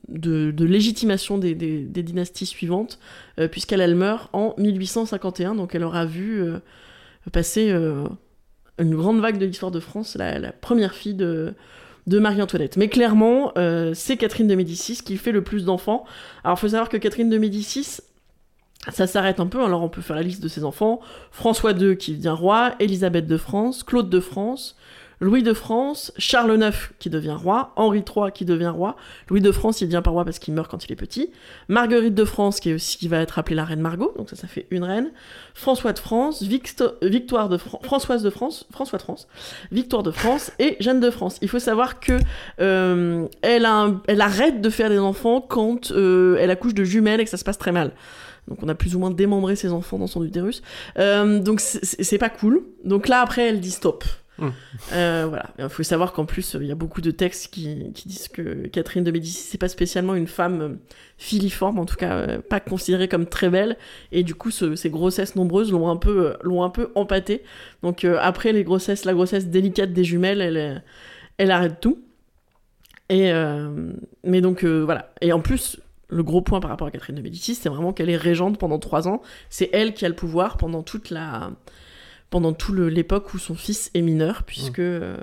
de, 0.10 0.52
de 0.52 0.66
légitimation 0.66 1.38
des, 1.38 1.56
des- 1.56 2.04
dynasties 2.04 2.46
suivantes, 2.46 3.00
euh, 3.40 3.48
puisqu'elle 3.48 3.82
elle 3.82 3.96
meurt 3.96 4.30
en 4.34 4.56
1851, 4.58 5.56
donc 5.56 5.76
elle 5.76 5.84
aura 5.84 6.06
vu 6.06 6.42
euh, 6.42 6.58
passer 7.32 7.72
euh, 7.72 8.06
une 8.80 8.96
grande 8.96 9.20
vague 9.22 9.38
de 9.38 9.46
l'histoire 9.46 9.72
de 9.72 9.80
France, 9.80 10.16
la, 10.16 10.40
la 10.40 10.52
première 10.52 10.94
fille 10.94 11.14
de, 11.14 11.54
de 12.08 12.20
Marie-Antoinette. 12.20 12.76
Mais 12.78 12.90
clairement, 12.90 13.54
c'est 13.94 14.18
Catherine 14.18 14.48
de 14.48 14.56
Médicis 14.56 14.98
qui 15.04 15.16
fait 15.18 15.32
le 15.32 15.44
plus 15.44 15.64
d'enfants. 15.66 16.06
Alors 16.44 16.58
il 16.58 16.62
faut 16.62 16.68
savoir 16.70 16.90
que 16.90 16.98
Catherine 16.98 17.30
de 17.30 17.38
Médicis, 17.38 18.00
ça 18.92 19.08
s'arrête 19.08 19.40
un 19.40 19.48
peu, 19.48 19.64
alors 19.64 19.82
on 19.84 19.90
peut 19.90 20.02
faire 20.02 20.16
la 20.16 20.22
liste 20.24 20.42
de 20.44 20.48
ses 20.48 20.64
enfants. 20.64 21.00
François 21.32 21.72
II 21.72 21.98
qui 21.98 22.16
devient 22.16 22.30
roi, 22.38 22.74
Élisabeth 22.80 23.28
de 23.28 23.38
France, 23.38 23.84
Claude 23.84 24.10
de 24.10 24.20
France, 24.20 24.76
Louis 25.22 25.44
de 25.44 25.54
France, 25.54 26.12
Charles 26.18 26.62
IX 26.62 26.76
qui 27.00 27.10
devient 27.10 27.38
roi, 27.42 27.72
Henri 27.78 28.00
III 28.00 28.34
qui 28.34 28.44
devient 28.44 28.68
roi, 28.76 28.98
Louis 29.30 29.40
de 29.40 29.52
France 29.54 29.80
il 29.80 29.86
devient 29.88 30.02
pas 30.04 30.12
roi 30.12 30.26
parce 30.26 30.40
qu'il 30.40 30.54
meurt 30.54 30.70
quand 30.70 30.84
il 30.84 30.92
est 30.92 30.98
petit, 30.98 31.32
Marguerite 31.70 32.14
de 32.14 32.26
France 32.26 32.60
qui 32.60 32.70
est 32.72 32.74
aussi 32.74 32.98
qui 32.98 33.08
va 33.08 33.22
être 33.22 33.40
appelée 33.40 33.56
la 33.56 33.64
reine 33.64 33.80
Margot, 33.80 34.14
donc 34.18 34.30
ça 34.30 34.36
ça 34.36 34.48
fait 34.48 34.68
une 34.72 34.84
reine, 34.84 35.12
François 35.54 35.94
de 35.94 36.00
France, 36.00 36.44
Victo- 36.44 36.96
Victoire 37.02 37.48
de 37.48 37.56
Fran- 37.58 37.80
Françoise 37.82 38.24
de 38.24 38.30
France, 38.30 38.68
François 38.74 38.98
de 38.98 39.04
France, 39.04 39.28
Victoire 39.72 40.04
de 40.04 40.12
France 40.12 40.52
et 40.60 40.76
Jeanne 40.82 41.00
de 41.00 41.10
France. 41.10 41.38
Il 41.42 41.48
faut 41.48 41.60
savoir 41.60 42.02
que 42.02 42.20
euh, 42.60 43.26
elle, 43.42 43.66
elle 44.08 44.22
arrête 44.22 44.60
de 44.60 44.70
faire 44.70 44.90
des 44.90 45.00
enfants 45.00 45.40
quand 45.40 45.92
euh, 45.92 46.36
elle 46.42 46.52
accouche 46.52 46.74
de 46.74 46.84
jumelles 46.84 47.22
et 47.22 47.24
que 47.24 47.30
ça 47.30 47.38
se 47.38 47.46
passe 47.46 47.58
très 47.58 47.72
mal. 47.72 47.92
Donc 48.48 48.60
on 48.62 48.68
a 48.70 48.76
plus 48.76 48.96
ou 48.96 49.00
moins 49.00 49.12
démembré 49.12 49.56
ses 49.56 49.72
enfants 49.72 49.98
dans 49.98 50.08
son 50.08 50.24
utérus. 50.24 50.62
Euh, 51.00 51.40
donc 51.40 51.60
c'est- 51.62 52.18
pas 52.18 52.30
cool. 52.30 52.64
Donc 52.84 53.08
là 53.08 53.22
après 53.22 53.50
elle 53.50 53.60
dit 53.60 53.72
stop. 53.72 54.04
Mm. 54.38 54.48
Euh, 54.92 55.26
voilà. 55.30 55.46
Il 55.60 55.70
faut 55.70 55.82
savoir 55.84 56.12
qu'en 56.12 56.26
plus 56.26 56.58
il 56.60 56.68
y 56.68 56.72
a 56.72 56.76
beaucoup 56.76 57.00
de 57.00 57.10
textes 57.12 57.54
qui, 57.54 57.92
qui 57.94 58.10
disent 58.10 58.28
que 58.28 58.68
Catherine 58.68 59.04
de 59.04 59.10
Médicis 59.12 59.48
c'est 59.50 59.58
pas 59.58 59.70
spécialement 59.70 60.14
une 60.14 60.28
femme 60.28 60.62
euh, 60.62 60.70
filiforme, 61.18 61.80
en 61.80 61.86
tout 61.86 61.96
cas 61.96 62.38
pas 62.40 62.60
considérée 62.60 63.08
comme 63.08 63.26
très 63.28 63.50
belle. 63.50 63.78
Et 64.12 64.24
du 64.24 64.36
coup 64.36 64.52
ce- 64.52 64.76
ces 64.76 64.90
grossesses 64.90 65.36
nombreuses 65.38 65.72
l'ont 65.72 65.90
un 65.90 65.96
peu 65.96 66.36
l'ont 66.44 66.64
un 66.64 66.70
peu 66.70 66.92
empâtée. 66.96 67.44
Donc 67.82 68.04
euh, 68.04 68.18
après 68.22 68.52
les 68.52 68.64
grossesses, 68.66 69.06
la 69.06 69.14
grossesse 69.14 69.48
délicate 69.48 69.94
des 69.94 70.04
jumelles, 70.04 70.42
elle 70.42 70.84
elle 71.38 71.52
arrête 71.52 71.80
tout. 71.80 72.00
Et 73.10 73.32
euh, 73.32 73.92
mais 74.24 74.42
donc 74.42 74.64
voilà. 74.66 75.14
Et 75.22 75.32
en 75.32 75.40
plus 75.40 75.80
le 76.08 76.24
gros 76.24 76.42
point 76.42 76.60
par 76.60 76.70
rapport 76.70 76.88
à 76.88 76.92
Catherine 76.92 77.16
de 77.16 77.22
Médicis, 77.22 77.56
c'est 77.56 77.70
vraiment 77.70 77.94
qu'elle 77.94 78.10
est 78.10 78.18
régente 78.18 78.58
pendant 78.58 78.80
trois 78.80 79.08
ans. 79.08 79.22
C'est 79.50 79.70
elle 79.74 79.94
qui 79.94 80.06
a 80.06 80.10
le 80.10 80.16
pouvoir 80.16 80.58
pendant 80.58 80.84
toute 80.84 81.10
la, 81.10 81.52
pendant 82.30 82.54
tout 82.54 82.74
l'époque 82.74 83.34
où 83.34 83.38
son 83.38 83.56
fils 83.56 83.92
est 83.94 84.02
mineur, 84.02 84.44
puisque, 84.44 84.80
euh, 84.80 85.18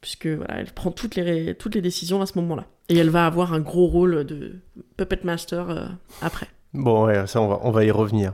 puisque 0.00 0.26
voilà, 0.26 0.60
elle 0.60 0.72
prend 0.72 0.90
toutes 0.90 1.16
les, 1.16 1.54
toutes 1.54 1.74
les 1.74 1.82
décisions 1.82 2.22
à 2.22 2.26
ce 2.26 2.38
moment-là. 2.38 2.66
Et 2.88 2.96
elle 2.96 3.10
va 3.10 3.26
avoir 3.26 3.52
un 3.52 3.60
gros 3.60 3.86
rôle 3.86 4.24
de 4.24 4.56
puppet 4.96 5.20
master 5.24 5.70
euh, 5.70 5.86
après. 6.20 6.48
Bon, 6.74 7.26
ça, 7.26 7.40
on 7.42 7.70
va, 7.70 7.84
y 7.84 7.90
revenir. 7.90 8.32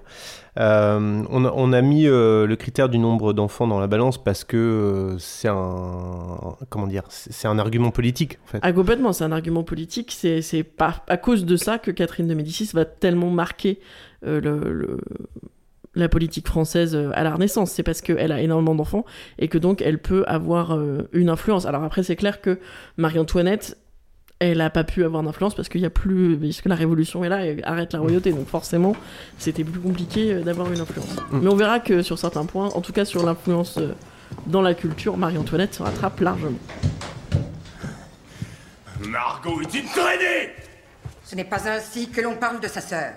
Euh, 0.61 1.25
on, 1.29 1.73
a, 1.73 1.83
mis 1.83 2.07
euh, 2.07 2.47
le 2.47 2.57
critère 2.57 2.89
du 2.89 2.99
nombre 2.99 3.33
d'enfants 3.33 3.67
dans 3.67 3.81
la 3.81 3.89
balance 3.89 4.23
parce 4.23 4.45
que 4.45 4.57
euh, 4.57 5.19
c'est 5.19 5.49
un. 5.49 6.57
Comment 6.69 6.87
dire 6.87 7.03
C'est 7.09 7.49
un 7.49 7.59
argument 7.59 7.91
politique, 7.91 8.39
en 8.45 8.47
fait. 8.47 8.59
Ah, 8.63 8.73
complètement, 8.73 9.13
c'est 9.13 9.25
un 9.25 9.33
argument 9.33 9.65
politique. 9.65 10.13
C'est 10.13 10.65
à 11.09 11.17
cause 11.17 11.47
de 11.47 11.57
ça 11.57 11.79
que 11.79 11.91
Catherine 11.91 12.29
de 12.29 12.35
Médicis 12.35 12.71
va 12.75 12.85
tellement 12.85 13.31
marquer 13.31 13.81
la 14.23 16.09
politique 16.09 16.47
française 16.47 16.95
à 17.15 17.25
la 17.25 17.33
Renaissance. 17.33 17.73
C'est 17.73 17.83
parce 17.83 18.03
qu'elle 18.03 18.31
a 18.31 18.41
énormément 18.41 18.77
d'enfants 18.77 19.05
et 19.41 19.49
que 19.49 19.59
donc 19.59 19.83
elle 19.83 19.99
peut 19.99 20.23
avoir 20.29 20.79
une 21.13 21.29
influence. 21.29 21.67
Alors 21.67 21.83
après, 21.83 22.05
c'est 22.05 22.17
clair 22.17 22.41
que 22.41 22.61
Marie-Antoinette, 22.99 23.77
elle 24.41 24.61
a 24.61 24.71
pas 24.71 24.85
pu 24.85 25.05
avoir 25.05 25.23
d'influence 25.23 25.55
parce 25.55 25.69
qu'il 25.69 25.81
y 25.81 25.87
a 25.87 25.91
plus, 25.91 26.37
parce 26.37 26.61
que 26.61 26.69
la 26.69 26.75
Révolution 26.75 27.25
est 27.25 27.29
là 27.29 27.45
et 27.45 27.63
arrête 27.65 27.93
la 27.93 27.99
royauté. 27.99 28.33
Donc 28.33 28.47
forcément, 28.47 28.95
c'était 29.39 29.65
plus 29.65 29.81
compliqué 29.81 30.33
euh, 30.33 30.43
d'avoir 30.43 30.73
une 30.73 30.81
influence. 30.81 31.17
Mm. 31.31 31.41
Mais 31.43 31.49
on 31.49 31.57
verra 31.57 31.81
que 31.81 32.03
sur 32.03 32.19
certains 32.19 32.45
points, 32.45 32.69
en 32.69 32.81
tout 32.81 32.93
cas 32.93 33.05
sur 33.05 33.25
l'influence 33.25 33.79
euh, 33.79 33.95
dans 34.47 34.63
la 34.63 34.75
culture, 34.75 35.17
Marie-Antoinette 35.17 35.75
se 35.75 35.83
rattrape 35.83 36.21
largement. 36.21 36.59
Margot 39.01 39.61
est 39.61 39.75
une 39.75 39.87
traînée? 39.87 40.51
Ce 41.25 41.35
n'est 41.35 41.45
pas 41.45 41.69
ainsi 41.69 42.09
que 42.09 42.21
l'on 42.21 42.37
parle 42.37 42.61
de 42.61 42.69
sa 42.69 42.81
sœur. 42.81 43.13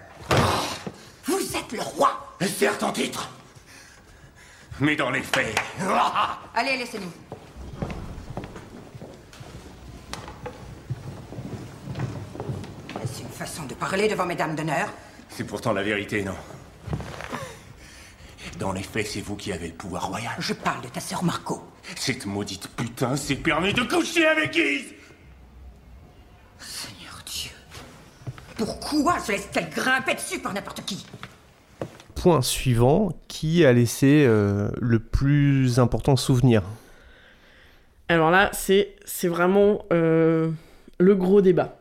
Vous 1.25 1.39
êtes 1.55 1.71
le 1.71 1.81
roi 1.81 2.27
Certes 2.41 2.81
en 2.81 2.91
titre, 2.91 3.29
mais 4.79 4.95
dans 4.95 5.11
les 5.11 5.21
faits. 5.21 5.55
Allez, 6.55 6.77
laissez-nous. 6.77 7.11
Est-ce 13.21 13.27
une 13.27 13.33
façon 13.33 13.65
de 13.65 13.73
parler 13.75 14.07
devant 14.07 14.25
mesdames 14.25 14.55
d'honneur 14.55 14.89
C'est 15.29 15.43
pourtant 15.43 15.73
la 15.73 15.83
vérité, 15.83 16.23
non? 16.23 16.35
Dans 18.57 18.71
les 18.71 18.81
faits, 18.81 19.07
c'est 19.07 19.21
vous 19.21 19.35
qui 19.35 19.51
avez 19.51 19.67
le 19.67 19.73
pouvoir 19.73 20.07
royal. 20.07 20.33
Je 20.39 20.53
parle 20.53 20.83
de 20.83 20.87
ta 20.87 20.99
sœur 20.99 21.23
Marco. 21.23 21.61
Cette 21.95 22.25
maudite 22.25 22.67
putain 22.75 23.15
s'est 23.15 23.35
permis 23.35 23.73
de 23.73 23.83
coucher 23.83 24.25
avec 24.25 24.53
Guise 24.53 24.93
Seigneur 26.59 27.21
Dieu. 27.25 27.51
Pourquoi 28.57 29.19
se 29.19 29.31
laisse-t-elle 29.31 29.69
grimper 29.69 30.15
dessus 30.15 30.39
par 30.39 30.53
n'importe 30.53 30.83
qui? 30.85 31.05
Point 32.15 32.41
suivant, 32.41 33.11
qui 33.27 33.65
a 33.65 33.73
laissé 33.73 34.25
euh, 34.27 34.69
le 34.79 34.99
plus 34.99 35.79
important 35.79 36.15
souvenir? 36.15 36.63
Alors 38.09 38.31
là, 38.31 38.49
c'est 38.53 38.95
c'est 39.05 39.27
vraiment 39.27 39.85
euh, 39.93 40.51
le 40.99 41.15
gros 41.15 41.41
débat. 41.41 41.80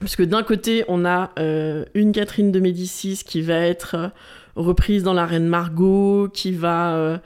Parce 0.00 0.16
que 0.16 0.22
d'un 0.22 0.42
côté, 0.42 0.84
on 0.88 1.04
a 1.04 1.32
euh, 1.38 1.84
une 1.94 2.12
Catherine 2.12 2.52
de 2.52 2.60
Médicis 2.60 3.22
qui 3.24 3.40
va 3.40 3.58
être 3.60 3.94
euh, 3.94 4.08
reprise 4.54 5.02
dans 5.02 5.14
la 5.14 5.26
Reine 5.26 5.46
Margot, 5.46 6.28
qui 6.32 6.52
va 6.52 6.94
euh, 6.96 7.18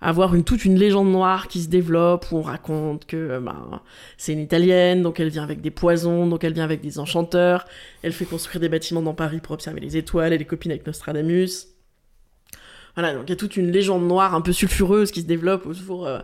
avoir 0.00 0.34
une, 0.34 0.44
toute 0.44 0.64
une 0.64 0.76
légende 0.76 1.10
noire 1.10 1.48
qui 1.48 1.62
se 1.62 1.68
développe, 1.68 2.30
où 2.30 2.38
on 2.38 2.42
raconte 2.42 3.06
que 3.06 3.16
euh, 3.16 3.40
ben, 3.40 3.80
c'est 4.16 4.32
une 4.32 4.40
Italienne, 4.40 5.02
donc 5.02 5.20
elle 5.20 5.28
vient 5.28 5.42
avec 5.42 5.60
des 5.60 5.70
poisons, 5.70 6.26
donc 6.26 6.44
elle 6.44 6.52
vient 6.52 6.64
avec 6.64 6.80
des 6.80 6.98
enchanteurs, 6.98 7.66
elle 8.02 8.12
fait 8.12 8.24
construire 8.24 8.60
des 8.60 8.68
bâtiments 8.68 9.02
dans 9.02 9.14
Paris 9.14 9.40
pour 9.40 9.52
observer 9.52 9.80
les 9.80 9.96
étoiles, 9.96 10.32
elle 10.32 10.42
est 10.42 10.46
copine 10.46 10.70
avec 10.70 10.86
Nostradamus. 10.86 11.68
Voilà, 12.94 13.14
donc 13.14 13.24
il 13.26 13.30
y 13.30 13.32
a 13.32 13.36
toute 13.36 13.56
une 13.56 13.70
légende 13.70 14.06
noire 14.06 14.34
un 14.34 14.40
peu 14.40 14.52
sulfureuse 14.52 15.12
qui 15.12 15.20
se 15.20 15.26
développe 15.26 15.66
autour 15.66 16.06
euh, 16.06 16.18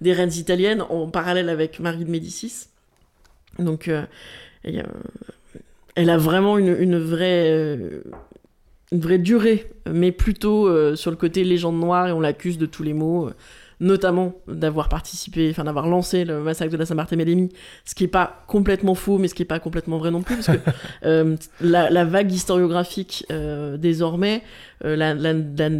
des 0.00 0.12
reines 0.12 0.32
italiennes 0.32 0.82
en 0.82 1.08
parallèle 1.08 1.48
avec 1.48 1.80
Marie 1.80 2.04
de 2.04 2.10
Médicis. 2.10 2.66
Donc, 3.58 3.90
elle 6.00 6.10
a 6.10 6.16
vraiment 6.18 6.58
une, 6.58 6.76
une 6.78 6.98
vraie, 6.98 7.50
euh, 7.50 8.00
une 8.92 9.00
vraie 9.00 9.18
durée, 9.18 9.70
mais 9.90 10.12
plutôt 10.12 10.66
euh, 10.68 10.96
sur 10.96 11.10
le 11.10 11.16
côté 11.16 11.44
légende 11.44 11.78
noire 11.78 12.08
et 12.08 12.12
on 12.12 12.20
l'accuse 12.20 12.58
de 12.58 12.66
tous 12.66 12.82
les 12.82 12.92
maux, 12.94 13.28
euh, 13.28 13.34
notamment 13.82 14.34
d'avoir 14.46 14.88
participé, 14.90 15.48
enfin 15.50 15.64
d'avoir 15.64 15.88
lancé 15.88 16.24
le 16.24 16.40
massacre 16.42 16.70
de 16.72 16.76
la 16.76 16.84
Saint-Barthélemy, 16.86 17.48
ce 17.84 17.94
qui 17.94 18.04
est 18.04 18.08
pas 18.08 18.44
complètement 18.46 18.94
faux, 18.94 19.16
mais 19.18 19.26
ce 19.28 19.34
qui 19.34 19.42
est 19.42 19.46
pas 19.46 19.58
complètement 19.58 19.96
vrai 19.98 20.10
non 20.10 20.22
plus, 20.22 20.36
parce 20.36 20.48
que 20.48 20.70
euh, 21.06 21.36
la, 21.62 21.88
la 21.88 22.04
vague 22.04 22.30
historiographique 22.30 23.24
désormais 23.78 24.42
la, 24.84 25.14
la- 25.14 25.32
la- 25.32 25.70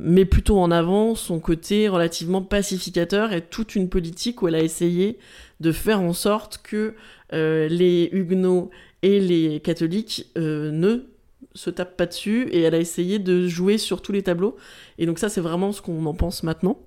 met 0.00 0.24
plutôt 0.24 0.58
en 0.58 0.70
avant 0.70 1.14
son 1.14 1.38
côté 1.38 1.88
relativement 1.88 2.40
pacificateur 2.42 3.32
et 3.32 3.40
toute 3.42 3.76
une 3.76 3.88
politique 3.88 4.42
où 4.42 4.48
elle 4.48 4.54
a 4.56 4.62
essayé 4.62 5.18
de 5.60 5.70
faire 5.70 6.00
en 6.00 6.12
sorte 6.14 6.60
que 6.62 6.94
les 7.32 8.08
huguenots 8.12 8.70
et 9.02 9.20
les 9.20 9.60
catholiques 9.60 10.26
euh, 10.38 10.70
ne 10.70 11.04
se 11.54 11.70
tapent 11.70 11.96
pas 11.96 12.06
dessus 12.06 12.48
et 12.50 12.62
elle 12.62 12.74
a 12.74 12.78
essayé 12.78 13.18
de 13.18 13.46
jouer 13.48 13.76
sur 13.78 14.00
tous 14.00 14.12
les 14.12 14.22
tableaux. 14.22 14.56
Et 14.98 15.06
donc 15.06 15.18
ça 15.18 15.28
c'est 15.28 15.40
vraiment 15.40 15.72
ce 15.72 15.82
qu'on 15.82 16.06
en 16.06 16.14
pense 16.14 16.42
maintenant. 16.42 16.78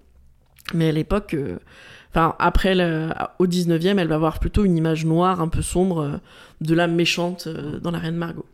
Mais 0.74 0.90
à 0.90 0.92
l'époque 0.92 1.36
euh, 1.36 1.58
après 2.14 2.74
au 3.40 3.48
19e 3.48 4.00
elle 4.00 4.08
va 4.08 4.16
avoir 4.16 4.40
plutôt 4.40 4.64
une 4.64 4.78
image 4.78 5.06
noire 5.06 5.42
un 5.42 5.50
peu 5.50 5.62
sombre 5.62 6.00
euh, 6.00 6.18
de 6.62 6.74
la 6.74 6.88
méchante 6.88 7.48
dans 7.48 7.92
la 7.92 8.00
reine 8.00 8.16
Margot 8.16 8.46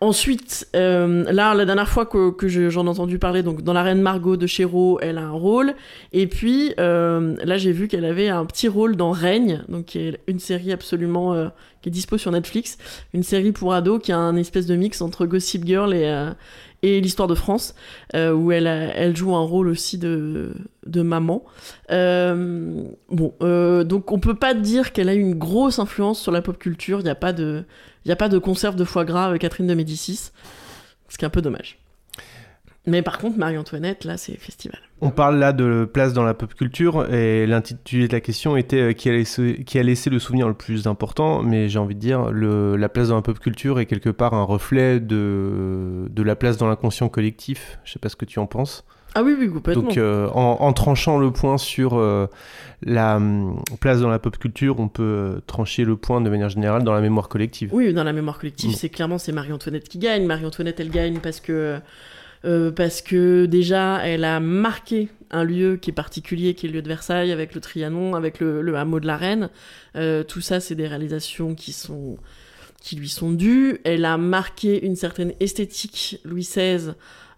Ensuite, 0.00 0.68
euh, 0.76 1.24
là, 1.32 1.54
la 1.54 1.64
dernière 1.64 1.88
fois 1.88 2.06
que, 2.06 2.30
que 2.30 2.48
je- 2.48 2.70
j'en 2.70 2.86
ai 2.86 2.88
entendu 2.88 3.18
parler, 3.18 3.42
donc 3.42 3.62
dans 3.62 3.72
la 3.72 3.82
Reine 3.82 4.00
Margot 4.02 4.36
de 4.36 4.46
Chéreau, 4.46 4.98
elle 5.00 5.16
a 5.18 5.22
un 5.22 5.30
rôle. 5.32 5.74
Et 6.12 6.26
puis, 6.26 6.74
euh, 6.78 7.34
là, 7.44 7.56
j'ai 7.56 7.72
vu 7.72 7.88
qu'elle 7.88 8.04
avait 8.04 8.28
un 8.28 8.44
petit 8.44 8.68
rôle 8.68 8.96
dans 8.96 9.10
Règne, 9.12 9.62
donc 9.68 9.86
qui 9.86 9.98
est 10.00 10.20
une 10.26 10.38
série 10.38 10.72
absolument 10.72 11.32
euh, 11.34 11.48
qui 11.82 11.88
est 11.88 11.92
dispo 11.92 12.18
sur 12.18 12.30
Netflix, 12.30 12.78
une 13.14 13.22
série 13.22 13.52
pour 13.52 13.72
ados 13.72 14.00
qui 14.02 14.12
a 14.12 14.18
un 14.18 14.36
espèce 14.36 14.66
de 14.66 14.76
mix 14.76 15.00
entre 15.00 15.24
Gossip 15.24 15.64
Girl 15.64 15.94
et, 15.94 16.04
euh, 16.04 16.30
et 16.82 17.00
l'histoire 17.00 17.28
de 17.28 17.34
France, 17.34 17.74
euh, 18.14 18.32
où 18.32 18.52
elle, 18.52 18.66
elle 18.66 19.16
joue 19.16 19.34
un 19.34 19.44
rôle 19.44 19.68
aussi 19.68 19.98
de, 19.98 20.52
de 20.86 21.02
maman. 21.02 21.44
Euh, 21.90 22.84
bon, 23.10 23.34
euh, 23.42 23.84
donc 23.84 24.12
on 24.12 24.18
peut 24.18 24.34
pas 24.34 24.54
dire 24.54 24.92
qu'elle 24.92 25.08
a 25.08 25.14
eu 25.14 25.20
une 25.20 25.34
grosse 25.34 25.78
influence 25.78 26.20
sur 26.20 26.32
la 26.32 26.42
pop 26.42 26.58
culture. 26.58 27.00
Il 27.00 27.04
n'y 27.04 27.10
a 27.10 27.14
pas 27.14 27.32
de, 27.32 27.64
a 28.08 28.16
pas 28.16 28.28
de 28.28 28.38
conserve 28.38 28.76
de 28.76 28.84
foie 28.84 29.04
gras 29.04 29.26
avec 29.26 29.42
Catherine 29.42 29.66
de 29.66 29.74
Médicis, 29.74 30.30
ce 31.08 31.18
qui 31.18 31.24
est 31.24 31.26
un 31.26 31.30
peu 31.30 31.42
dommage. 31.42 31.78
Mais 32.88 33.02
par 33.02 33.18
contre, 33.18 33.36
Marie-Antoinette, 33.36 34.04
là, 34.04 34.16
c'est 34.16 34.36
festival. 34.38 34.78
On 35.00 35.10
parle 35.10 35.38
là 35.38 35.52
de 35.52 35.88
place 35.92 36.12
dans 36.12 36.22
la 36.22 36.34
pop 36.34 36.54
culture 36.54 37.12
et 37.12 37.44
l'intitulé 37.46 38.06
de 38.06 38.12
la 38.12 38.20
question 38.20 38.56
était 38.56 38.80
euh, 38.80 38.92
qui 38.92 39.08
a, 39.08 39.12
laissé, 39.12 39.64
qui 39.66 39.78
a 39.78 39.82
laissé 39.82 40.08
le 40.08 40.20
souvenir 40.20 40.46
le 40.46 40.54
plus 40.54 40.86
important, 40.86 41.42
mais 41.42 41.68
j'ai 41.68 41.80
envie 41.80 41.96
de 41.96 42.00
dire 42.00 42.30
la 42.30 42.88
place 42.88 43.08
dans 43.08 43.16
la 43.16 43.22
pop 43.22 43.38
culture 43.40 43.80
est 43.80 43.86
quelque 43.86 44.08
part 44.08 44.34
un 44.34 44.44
reflet 44.44 45.00
de, 45.00 46.06
de 46.08 46.22
la 46.22 46.36
place 46.36 46.58
dans 46.58 46.68
l'inconscient 46.68 47.08
collectif. 47.08 47.78
Je 47.84 47.92
sais 47.92 47.98
pas 47.98 48.08
ce 48.08 48.16
que 48.16 48.24
tu 48.24 48.38
en 48.38 48.46
penses. 48.46 48.84
Ah 49.18 49.22
oui, 49.22 49.34
oui, 49.38 49.48
complètement. 49.48 49.82
Donc 49.84 49.96
euh, 49.96 50.28
en, 50.34 50.58
en 50.60 50.72
tranchant 50.74 51.18
le 51.18 51.30
point 51.30 51.56
sur 51.56 51.94
euh, 51.96 52.26
la 52.82 53.16
hum, 53.16 53.62
place 53.80 54.00
dans 54.00 54.10
la 54.10 54.18
pop 54.18 54.36
culture, 54.36 54.78
on 54.78 54.88
peut 54.88 55.02
euh, 55.02 55.40
trancher 55.46 55.84
le 55.84 55.96
point 55.96 56.20
de 56.20 56.28
manière 56.28 56.50
générale 56.50 56.84
dans 56.84 56.92
la 56.92 57.00
mémoire 57.00 57.30
collective. 57.30 57.70
Oui, 57.72 57.94
dans 57.94 58.04
la 58.04 58.12
mémoire 58.12 58.38
collective, 58.38 58.70
Mm. 58.70 58.74
c'est 58.74 58.88
clairement 58.90 59.16
c'est 59.16 59.32
Marie-Antoinette 59.32 59.88
qui 59.88 59.98
gagne. 59.98 60.26
Marie-Antoinette, 60.26 60.80
elle 60.80 60.90
gagne 60.90 61.18
parce 61.20 61.40
que 61.40 61.78
euh, 62.44 62.70
parce 62.70 63.00
que 63.00 63.46
déjà, 63.46 64.06
elle 64.06 64.22
a 64.24 64.38
marqué 64.38 65.08
un 65.30 65.44
lieu 65.44 65.78
qui 65.78 65.90
est 65.90 65.94
particulier, 65.94 66.52
qui 66.52 66.66
est 66.66 66.68
le 66.68 66.74
lieu 66.76 66.82
de 66.82 66.88
Versailles, 66.88 67.32
avec 67.32 67.54
le 67.54 67.62
Trianon, 67.62 68.14
avec 68.14 68.38
le, 68.38 68.60
le 68.60 68.76
hameau 68.76 69.00
de 69.00 69.06
la 69.06 69.16
Reine. 69.16 69.48
Tout 70.28 70.40
ça, 70.42 70.60
c'est 70.60 70.74
des 70.74 70.86
réalisations 70.86 71.54
qui 71.54 71.72
sont 71.72 72.18
qui 72.82 72.94
lui 72.96 73.08
sont 73.08 73.32
dues. 73.32 73.78
Elle 73.84 74.04
a 74.04 74.16
marqué 74.18 74.84
une 74.86 74.94
certaine 74.94 75.32
esthétique 75.40 76.20
Louis 76.24 76.42
XVI 76.42 76.92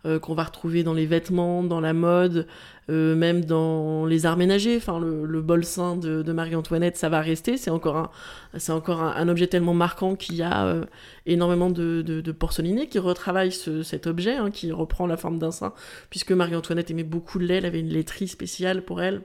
euh, 0.06 0.20
qu'on 0.20 0.34
va 0.34 0.44
retrouver 0.44 0.84
dans 0.84 0.94
les 0.94 1.06
vêtements, 1.06 1.64
dans 1.64 1.80
la 1.80 1.92
mode, 1.92 2.46
euh, 2.88 3.16
même 3.16 3.44
dans 3.44 4.06
les 4.06 4.26
arts 4.26 4.36
ménagers. 4.36 4.76
Enfin, 4.76 5.00
le, 5.00 5.42
bol 5.42 5.64
saint 5.64 5.96
de, 5.96 6.22
Marie-Antoinette, 6.32 6.96
ça 6.96 7.08
va 7.08 7.20
rester. 7.20 7.56
C'est 7.56 7.70
encore 7.70 7.96
un, 7.96 8.10
c'est 8.58 8.70
encore 8.70 9.02
un, 9.02 9.28
objet 9.28 9.48
tellement 9.48 9.74
marquant 9.74 10.14
qu'il 10.14 10.36
y 10.36 10.42
a 10.42 10.66
euh, 10.66 10.84
énormément 11.26 11.68
de, 11.68 12.02
de, 12.02 12.84
qui 12.84 12.98
retravaillent 13.00 13.50
ce- 13.50 13.82
cet 13.82 14.06
objet, 14.06 14.36
hein, 14.36 14.52
qui 14.52 14.70
reprend 14.70 15.06
la 15.08 15.16
forme 15.16 15.40
d'un 15.40 15.50
saint, 15.50 15.74
puisque 16.10 16.30
Marie-Antoinette 16.30 16.92
aimait 16.92 17.02
beaucoup 17.02 17.40
le 17.40 17.46
lait, 17.46 17.56
elle 17.56 17.66
avait 17.66 17.80
une 17.80 17.88
laiterie 17.88 18.28
spéciale 18.28 18.82
pour 18.82 19.02
elle. 19.02 19.22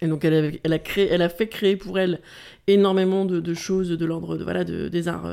Et 0.00 0.06
donc 0.06 0.24
elle, 0.24 0.72
a, 0.72 0.78
créé, 0.78 1.08
elle 1.10 1.22
a 1.22 1.28
fait 1.28 1.48
créer 1.48 1.74
pour 1.74 1.98
elle 1.98 2.20
énormément 2.68 3.24
de, 3.24 3.40
de 3.40 3.54
choses 3.54 3.90
de 3.90 4.06
l'ordre 4.06 4.36
de, 4.36 4.44
voilà, 4.44 4.62
de, 4.62 4.86
des 4.88 5.08
arts... 5.08 5.26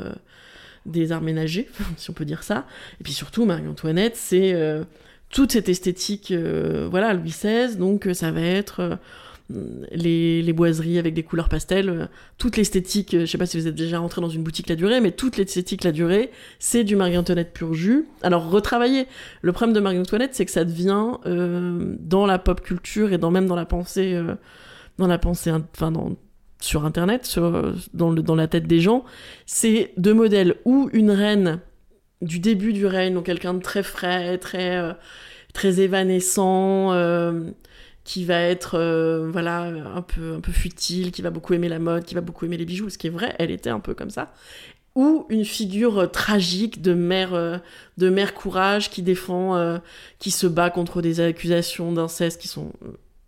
des 0.85 1.11
arts 1.11 1.21
ménagers, 1.21 1.67
si 1.97 2.09
on 2.09 2.13
peut 2.13 2.25
dire 2.25 2.43
ça. 2.43 2.65
Et 2.99 3.03
puis 3.03 3.13
surtout, 3.13 3.45
Marie-Antoinette, 3.45 4.15
c'est 4.15 4.53
euh, 4.53 4.83
toute 5.29 5.51
cette 5.51 5.69
esthétique, 5.69 6.31
euh, 6.31 6.87
voilà, 6.89 7.13
Louis 7.13 7.29
XVI, 7.31 7.75
donc 7.77 8.07
euh, 8.07 8.13
ça 8.13 8.31
va 8.31 8.41
être 8.41 8.79
euh, 8.81 8.95
les, 9.91 10.41
les 10.41 10.53
boiseries 10.53 10.97
avec 10.97 11.13
des 11.13 11.21
couleurs 11.23 11.49
pastel, 11.49 11.89
euh, 11.89 12.05
toute 12.37 12.57
l'esthétique, 12.57 13.15
je 13.19 13.25
sais 13.25 13.37
pas 13.37 13.45
si 13.45 13.59
vous 13.59 13.67
êtes 13.67 13.75
déjà 13.75 13.99
rentré 13.99 14.21
dans 14.21 14.29
une 14.29 14.43
boutique 14.43 14.67
La 14.69 14.75
Durée, 14.75 15.01
mais 15.01 15.11
toute 15.11 15.37
l'esthétique 15.37 15.83
La 15.83 15.91
Durée, 15.91 16.31
c'est 16.59 16.83
du 16.83 16.95
Marie-Antoinette 16.95 17.53
pur 17.53 17.73
jus. 17.73 18.05
Alors 18.23 18.49
retravailler, 18.49 19.05
le 19.41 19.51
problème 19.51 19.75
de 19.75 19.79
Marie-Antoinette, 19.79 20.33
c'est 20.33 20.45
que 20.45 20.51
ça 20.51 20.65
devient 20.65 21.11
euh, 21.25 21.95
dans 21.99 22.25
la 22.25 22.39
pop 22.39 22.61
culture 22.61 23.13
et 23.13 23.17
dans, 23.17 23.29
même 23.31 23.45
dans 23.47 23.55
la 23.55 23.65
pensée, 23.65 24.13
euh, 24.15 24.33
dans 24.97 25.07
la 25.07 25.17
pensée, 25.19 25.49
in- 25.51 25.65
enfin 25.75 25.91
dans 25.91 26.15
sur 26.61 26.85
internet, 26.85 27.33
euh, 27.37 27.73
dans, 27.93 28.11
le, 28.11 28.21
dans 28.21 28.35
la 28.35 28.47
tête 28.47 28.67
des 28.67 28.79
gens, 28.79 29.03
c'est 29.45 29.93
deux 29.97 30.13
modèles 30.13 30.55
ou 30.65 30.89
une 30.93 31.11
reine 31.11 31.59
du 32.21 32.39
début 32.39 32.73
du 32.73 32.85
règne, 32.85 33.13
donc 33.13 33.25
quelqu'un 33.25 33.53
de 33.53 33.61
très 33.61 33.83
frais, 33.83 34.37
très, 34.37 34.77
euh, 34.77 34.93
très 35.53 35.79
évanescent, 35.81 36.91
euh, 36.93 37.51
qui 38.03 38.23
va 38.23 38.39
être 38.39 38.77
voilà 39.31 39.63
un 39.63 40.01
peu, 40.03 40.35
un 40.35 40.39
peu 40.39 40.51
futile, 40.51 41.11
qui 41.11 41.23
va 41.23 41.31
beaucoup 41.31 41.55
aimer 41.55 41.69
la 41.69 41.79
mode, 41.79 42.03
qui 42.05 42.13
va 42.13 42.21
beaucoup 42.21 42.45
aimer 42.45 42.57
les 42.57 42.65
bijoux, 42.65 42.89
ce 42.89 42.99
qui 42.99 43.07
est 43.07 43.11
vrai, 43.11 43.35
elle 43.39 43.49
était 43.49 43.71
un 43.71 43.79
peu 43.79 43.95
comme 43.95 44.11
ça. 44.11 44.31
Ou 44.93 45.25
une 45.29 45.43
figure 45.43 46.09
tragique 46.11 46.83
de 46.83 46.93
mère, 46.93 47.61
de 47.97 48.09
mère 48.09 48.35
courage 48.35 48.91
qui 48.91 49.01
défend, 49.01 49.79
qui 50.19 50.29
se 50.29 50.45
bat 50.45 50.69
contre 50.69 51.01
des 51.01 51.19
accusations 51.19 51.91
d'inceste 51.91 52.39
qui 52.39 52.47
sont 52.47 52.71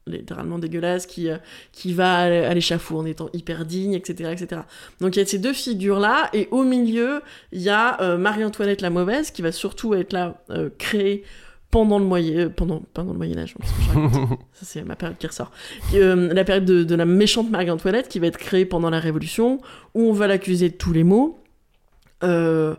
littéralement 0.08 0.60
dégueulasses, 0.60 1.06
qui, 1.06 1.30
euh, 1.30 1.38
qui 1.72 1.94
va 1.94 2.22
à 2.22 2.54
l'échafaud 2.54 2.98
en 2.98 3.06
étant 3.06 3.30
hyper 3.34 3.66
digne, 3.66 3.94
etc., 3.94 4.32
etc. 4.32 4.62
Donc 5.02 5.16
il 5.16 5.20
y 5.20 5.22
a 5.22 5.26
ces 5.26 5.40
deux 5.40 5.54
figures-là, 5.54 6.30
et 6.34 6.48
au 6.52 6.64
milieu, 6.64 7.22
il 7.52 7.62
y 7.62 7.70
a 7.70 8.02
euh, 8.02 8.18
Marie-Antoinette 8.18 8.82
la 8.82 8.90
mauvaise, 8.90 9.32
qui 9.32 9.42
va 9.42 9.52
surtout 9.52 9.94
être 9.94 10.14
là, 10.14 10.42
euh, 10.50 10.70
créée 10.78 11.24
pendant 11.72 12.00
le 12.00 12.06
Moyen, 12.06 12.50
pendant, 12.50 12.82
pendant 12.94 13.12
le 13.12 13.18
Moyen 13.18 13.38
Âge, 13.38 13.56
raconte 13.90 14.14
ça 14.54 14.66
c'est 14.66 14.84
ma 14.84 14.96
période 14.96 15.18
qui 15.18 15.28
ressort. 15.28 15.52
Euh, 15.94 16.34
la 16.34 16.44
période 16.44 16.66
de, 16.66 16.84
de 16.84 16.96
la 16.96 17.06
méchante 17.06 17.50
Marie-Antoinette, 17.50 18.08
qui 18.08 18.20
va 18.20 18.28
être 18.28 18.38
créée 18.38 18.66
pendant 18.66 18.90
la 18.90 19.00
Révolution, 19.00 19.60
où 19.94 20.10
on 20.10 20.14
va 20.14 20.28
l'accuser 20.28 20.70
de 20.70 20.76
tous 20.76 20.94
les 20.94 21.04
maux. 21.04 21.40
Euh, 22.24 22.76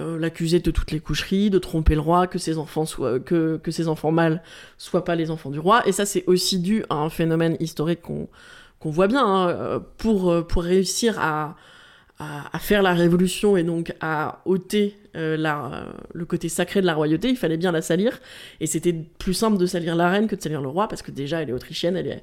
euh, 0.00 0.18
l'accuser 0.18 0.58
de 0.60 0.70
toutes 0.72 0.90
les 0.90 1.00
coucheries, 1.00 1.50
de 1.50 1.58
tromper 1.58 1.94
le 1.94 2.00
roi, 2.00 2.26
que 2.26 2.38
ses 2.38 2.58
enfants 2.58 2.86
soient, 2.86 3.20
que, 3.20 3.58
que 3.62 3.70
ses 3.70 3.86
enfants 3.86 4.10
mâles 4.12 4.42
soient 4.78 5.04
pas 5.04 5.14
les 5.14 5.30
enfants 5.30 5.50
du 5.50 5.60
roi. 5.60 5.86
Et 5.86 5.92
ça, 5.92 6.04
c'est 6.06 6.24
aussi 6.26 6.58
dû 6.58 6.84
à 6.88 6.96
un 6.96 7.10
phénomène 7.10 7.56
historique 7.60 8.02
qu'on 8.02 8.28
qu'on 8.80 8.90
voit 8.90 9.08
bien. 9.08 9.24
hein, 9.24 9.48
euh, 9.50 9.78
pour, 9.98 10.30
euh, 10.30 10.42
pour 10.42 10.62
réussir 10.62 11.18
à, 11.20 11.54
à, 12.18 12.58
faire 12.58 12.82
la 12.82 12.94
révolution 12.94 13.56
et 13.58 13.62
donc 13.62 13.94
à 14.00 14.40
ôter 14.46 14.96
la, 15.14 15.86
le 16.14 16.24
côté 16.24 16.48
sacré 16.48 16.80
de 16.80 16.86
la 16.86 16.94
royauté, 16.94 17.28
il 17.28 17.36
fallait 17.36 17.56
bien 17.56 17.72
la 17.72 17.82
salir. 17.82 18.20
Et 18.60 18.66
c'était 18.66 18.92
plus 18.92 19.34
simple 19.34 19.58
de 19.58 19.66
salir 19.66 19.96
la 19.96 20.08
reine 20.08 20.28
que 20.28 20.36
de 20.36 20.40
salir 20.40 20.60
le 20.62 20.68
roi, 20.68 20.86
parce 20.88 21.02
que 21.02 21.10
déjà, 21.10 21.42
elle 21.42 21.50
est 21.50 21.52
autrichienne, 21.52 21.96
elle 21.96 22.06
est... 22.06 22.22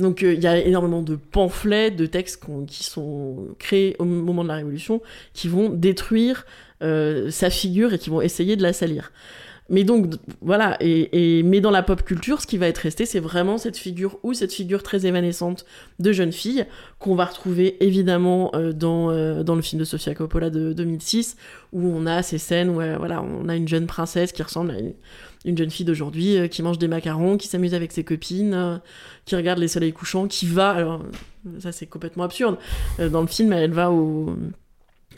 Donc 0.00 0.22
il 0.22 0.40
y 0.42 0.46
a 0.46 0.58
énormément 0.58 1.02
de 1.02 1.14
pamphlets, 1.16 1.90
de 1.92 2.06
textes 2.06 2.42
qu'on- 2.44 2.64
qui 2.66 2.82
sont 2.84 3.54
créés 3.58 3.94
au 4.00 4.04
moment 4.04 4.42
de 4.42 4.48
la 4.48 4.56
Révolution, 4.56 5.00
qui 5.32 5.46
vont 5.48 5.68
détruire 5.68 6.44
euh, 6.84 7.30
sa 7.30 7.50
figure 7.50 7.94
et 7.94 7.98
qui 7.98 8.10
vont 8.10 8.20
essayer 8.20 8.56
de 8.56 8.62
la 8.62 8.72
salir. 8.72 9.10
Mais 9.70 9.82
donc 9.82 10.12
voilà, 10.42 10.76
et, 10.80 11.42
mais 11.42 11.62
dans 11.62 11.70
la 11.70 11.82
pop 11.82 12.02
culture, 12.02 12.42
ce 12.42 12.46
qui 12.46 12.58
va 12.58 12.68
être 12.68 12.76
resté, 12.78 13.06
c'est 13.06 13.20
vraiment 13.20 13.56
cette 13.56 13.78
figure 13.78 14.18
ou 14.22 14.34
cette 14.34 14.52
figure 14.52 14.82
très 14.82 15.06
évanescente 15.06 15.64
de 15.98 16.12
jeune 16.12 16.32
fille 16.32 16.66
qu'on 16.98 17.14
va 17.14 17.24
retrouver 17.24 17.82
évidemment 17.82 18.50
euh, 18.54 18.72
dans, 18.72 19.10
euh, 19.10 19.42
dans 19.42 19.54
le 19.54 19.62
film 19.62 19.80
de 19.80 19.86
Sofia 19.86 20.14
Coppola 20.14 20.50
de 20.50 20.74
2006, 20.74 21.38
où 21.72 21.86
on 21.86 22.04
a 22.04 22.22
ces 22.22 22.36
scènes 22.36 22.68
où 22.68 22.74
voilà, 22.74 23.22
on 23.22 23.48
a 23.48 23.56
une 23.56 23.66
jeune 23.66 23.86
princesse 23.86 24.32
qui 24.32 24.42
ressemble 24.42 24.72
à 24.72 24.78
une, 24.78 24.92
une 25.46 25.56
jeune 25.56 25.70
fille 25.70 25.86
d'aujourd'hui 25.86 26.46
qui 26.50 26.62
mange 26.62 26.78
des 26.78 26.88
macarons, 26.88 27.38
qui 27.38 27.48
s'amuse 27.48 27.72
avec 27.72 27.92
ses 27.92 28.04
copines, 28.04 28.82
qui 29.24 29.34
regarde 29.34 29.60
les 29.60 29.68
soleils 29.68 29.94
couchants, 29.94 30.28
qui 30.28 30.44
va, 30.44 30.72
alors 30.72 31.02
ça 31.60 31.72
c'est 31.72 31.86
complètement 31.86 32.24
absurde, 32.24 32.58
dans 32.98 33.22
le 33.22 33.28
film 33.28 33.54
elle 33.54 33.72
va 33.72 33.90
au... 33.90 34.36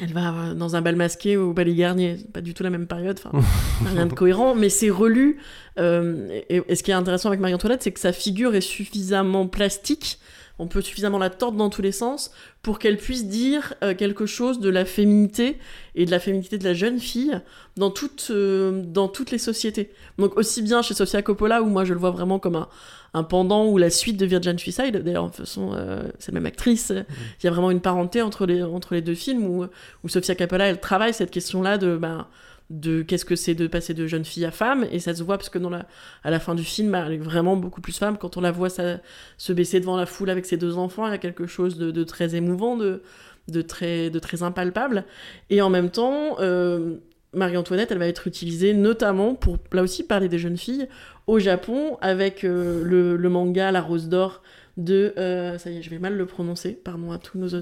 Elle 0.01 0.13
va 0.13 0.55
dans 0.55 0.77
un 0.77 0.83
bal 0.83 0.97
masqué 0.97 1.37
au 1.37 1.55
Palais 1.55 1.75
Garnier, 1.75 2.17
c'est 2.19 2.31
pas 2.33 2.41
du 2.41 2.53
tout 2.55 2.63
la 2.63 2.71
même 2.71 2.87
période, 2.87 3.19
enfin 3.23 3.39
rien 3.95 4.07
de 4.07 4.13
cohérent, 4.13 4.55
mais 4.55 4.69
c'est 4.69 4.91
relu. 4.91 5.39
euh, 5.79 6.29
et, 6.49 6.63
et 6.69 6.75
ce 6.75 6.83
qui 6.83 6.91
est 6.91 6.95
intéressant 6.95 7.29
avec 7.29 7.41
Marie-Antoinette, 7.41 7.83
c'est 7.83 7.93
que 7.93 8.01
sa 8.01 8.13
figure 8.13 8.55
est 8.55 8.61
suffisamment 8.61 9.47
plastique, 9.47 10.19
on 10.59 10.67
peut 10.67 10.81
suffisamment 10.81 11.19
la 11.19 11.31
tordre 11.31 11.59
dans 11.59 11.71
tous 11.71 11.83
les 11.83 11.93
sens 11.93 12.31
pour 12.63 12.79
qu'elle 12.79 12.97
puisse 12.97 13.27
dire 13.27 13.75
euh, 13.83 13.95
quelque 13.95 14.27
chose 14.27 14.59
de 14.59 14.69
la 14.69 14.85
féminité 14.85 15.59
et 15.95 16.07
de 16.07 16.11
la 16.11 16.19
féminité 16.19 16.59
de 16.59 16.65
la 16.65 16.75
jeune 16.75 16.99
fille 16.99 17.41
dans, 17.77 17.91
toutes, 17.91 18.29
euh, 18.31 18.83
dans 18.85 19.09
toutes 19.09 19.31
les 19.31 19.39
sociétés. 19.39 19.91
Donc 20.19 20.37
aussi 20.37 20.63
bien 20.63 20.83
chez 20.83 20.95
Sofia 20.95 21.23
Coppola, 21.23 21.63
où 21.63 21.67
moi 21.67 21.85
je 21.85 21.93
le 21.93 21.99
vois 21.99 22.11
vraiment 22.11 22.39
comme 22.39 22.57
un, 22.57 22.69
un 23.15 23.23
pendant 23.23 23.67
ou 23.67 23.79
la 23.79 23.91
suite 23.91 24.17
de 24.17 24.27
Virgin 24.27 24.59
Suicide, 24.59 24.97
d'ailleurs 24.97 25.27
toute 25.27 25.37
façon 25.37 25.73
euh, 25.75 26.03
c'est 26.19 26.33
la 26.33 26.41
même 26.41 26.47
actrice, 26.47 26.91
il 26.91 27.45
y 27.45 27.49
a 27.49 27.51
vraiment 27.51 27.71
une 27.71 27.81
parenté 27.81 28.23
entre 28.23 28.47
les, 28.47 28.63
entre 28.63 28.95
les 28.95 29.03
deux 29.03 29.15
films 29.15 29.45
où, 29.45 29.67
où 30.05 30.09
Sofia 30.09 30.35
Coppola 30.35 30.67
elle 30.67 30.81
travaille 30.81 31.15
cette 31.15 31.31
question-là 31.31 31.79
de... 31.79 31.97
Ben, 31.97 32.27
de 32.71 33.03
qu'est-ce 33.03 33.25
que 33.25 33.37
c'est 33.37 33.55
de 33.55 33.67
passer 33.67 33.95
de 33.95 34.07
jeune 34.07 34.25
fille 34.25 34.45
à 34.45 34.51
femme 34.51 34.87
et 34.91 34.99
ça 34.99 35.15
se 35.15 35.23
voit 35.23 35.39
parce 35.39 35.51
que 35.51 35.59
dans 35.59 35.71
la, 35.71 35.87
à 36.25 36.31
la 36.31 36.41
fin 36.41 36.55
du 36.55 36.65
film 36.65 36.95
elle 36.95 37.13
est 37.13 37.19
vraiment 37.19 37.57
beaucoup 37.57 37.81
plus 37.81 37.97
femme. 37.97 38.19
Quand 38.19 38.37
on 38.37 38.41
la 38.41 38.51
voit 38.51 38.71
ça, 38.71 38.99
se 39.39 39.53
baisser 39.53 39.81
devant 39.81 39.97
la 39.97 40.07
foule 40.07 40.31
avec 40.31 40.47
ses 40.47 40.57
deux 40.57 40.77
enfants 40.77 41.07
il 41.07 41.11
y 41.11 41.15
a 41.15 41.19
quelque 41.19 41.47
chose 41.47 41.79
de, 41.79 42.05
très 42.05 42.35
émouvant 42.35 42.77
de, 42.77 43.03
de, 43.49 43.63
très, 43.63 44.11
de 44.11 44.19
très 44.19 44.43
impalpable. 44.43 45.05
Et 45.51 45.63
en 45.63 45.71
même 45.71 45.91
temps 45.91 46.37
euh, 46.41 46.97
Marie-Antoinette 47.33 47.93
elle 47.93 47.99
va 47.99 48.09
être 48.09 48.27
utilisée 48.27 48.75
notamment 48.75 49.35
pour 49.35 49.59
là 49.73 49.83
aussi 49.83 50.03
parler 50.03 50.29
des 50.29 50.39
jeunes 50.39 50.59
filles 50.59 50.89
au 51.29 51.39
Japon 51.39 51.99
avec 52.01 52.45
euh, 52.45 52.83
le, 52.85 53.17
le 53.17 53.29
manga 53.29 53.71
La 53.71 53.81
Rose 53.81 54.09
d'Or 54.09 54.43
de 54.77 55.15
euh, 55.19 55.57
ça 55.59 55.71
y 55.71 55.79
est 55.79 55.83
je 55.83 55.91
vais 55.91 55.99
mal 55.99 56.17
le 56.17 56.27
prononcer 56.27 56.73
pardon 56.73 57.13
à 57.13 57.19
tous 57.19 57.39
nos 57.39 57.55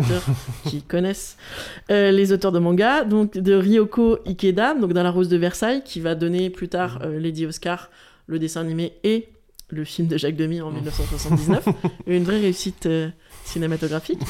auditeurs 0.00 0.24
qui 0.64 0.82
connaissent 0.88 1.36
euh, 1.90 2.10
les 2.10 2.32
auteurs 2.32 2.52
de 2.52 2.58
manga, 2.58 3.04
donc 3.04 3.36
de 3.36 3.54
Ryoko 3.54 4.18
Ikeda, 4.26 4.74
donc 4.74 4.92
dans 4.92 5.02
La 5.02 5.10
Rose 5.10 5.28
de 5.28 5.36
Versailles, 5.36 5.82
qui 5.84 6.00
va 6.00 6.14
donner 6.14 6.50
plus 6.50 6.68
tard 6.68 7.00
euh, 7.02 7.18
Lady 7.18 7.46
Oscar, 7.46 7.90
le 8.26 8.38
dessin 8.38 8.60
animé 8.60 8.94
et 9.04 9.28
le 9.68 9.84
film 9.84 10.08
de 10.08 10.16
Jacques 10.16 10.36
Demy 10.36 10.60
en 10.60 10.70
1979, 10.70 11.68
une 12.06 12.24
vraie 12.24 12.40
réussite 12.40 12.86
euh, 12.86 13.08
cinématographique. 13.44 14.20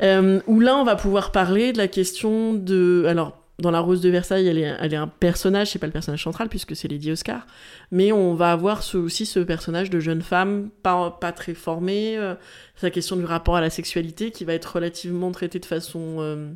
Où 0.00 0.58
là, 0.58 0.76
on 0.76 0.84
va 0.84 0.96
pouvoir 0.96 1.30
parler 1.30 1.72
de 1.72 1.78
la 1.78 1.86
question 1.86 2.54
de. 2.54 3.04
Alors, 3.06 3.41
dans 3.58 3.70
La 3.70 3.80
Rose 3.80 4.00
de 4.00 4.08
Versailles, 4.08 4.46
elle 4.46 4.58
est, 4.58 4.76
elle 4.80 4.94
un 4.94 5.06
personnage, 5.06 5.70
c'est 5.70 5.78
pas 5.78 5.86
le 5.86 5.92
personnage 5.92 6.22
central 6.22 6.48
puisque 6.48 6.74
c'est 6.74 6.88
Lady 6.88 7.12
Oscar, 7.12 7.46
mais 7.90 8.10
on 8.12 8.34
va 8.34 8.52
avoir 8.52 8.82
aussi 8.94 9.26
ce 9.26 9.40
personnage 9.40 9.90
de 9.90 10.00
jeune 10.00 10.22
femme 10.22 10.70
pas, 10.82 11.10
très 11.36 11.54
formée, 11.54 12.16
euh, 12.16 12.34
sa 12.76 12.90
question 12.90 13.16
du 13.16 13.24
rapport 13.24 13.56
à 13.56 13.60
la 13.60 13.70
sexualité 13.70 14.30
qui 14.30 14.44
va 14.44 14.54
être 14.54 14.76
relativement 14.76 15.30
traitée 15.32 15.58
de 15.58 15.66
façon 15.66 16.16
euh, 16.18 16.50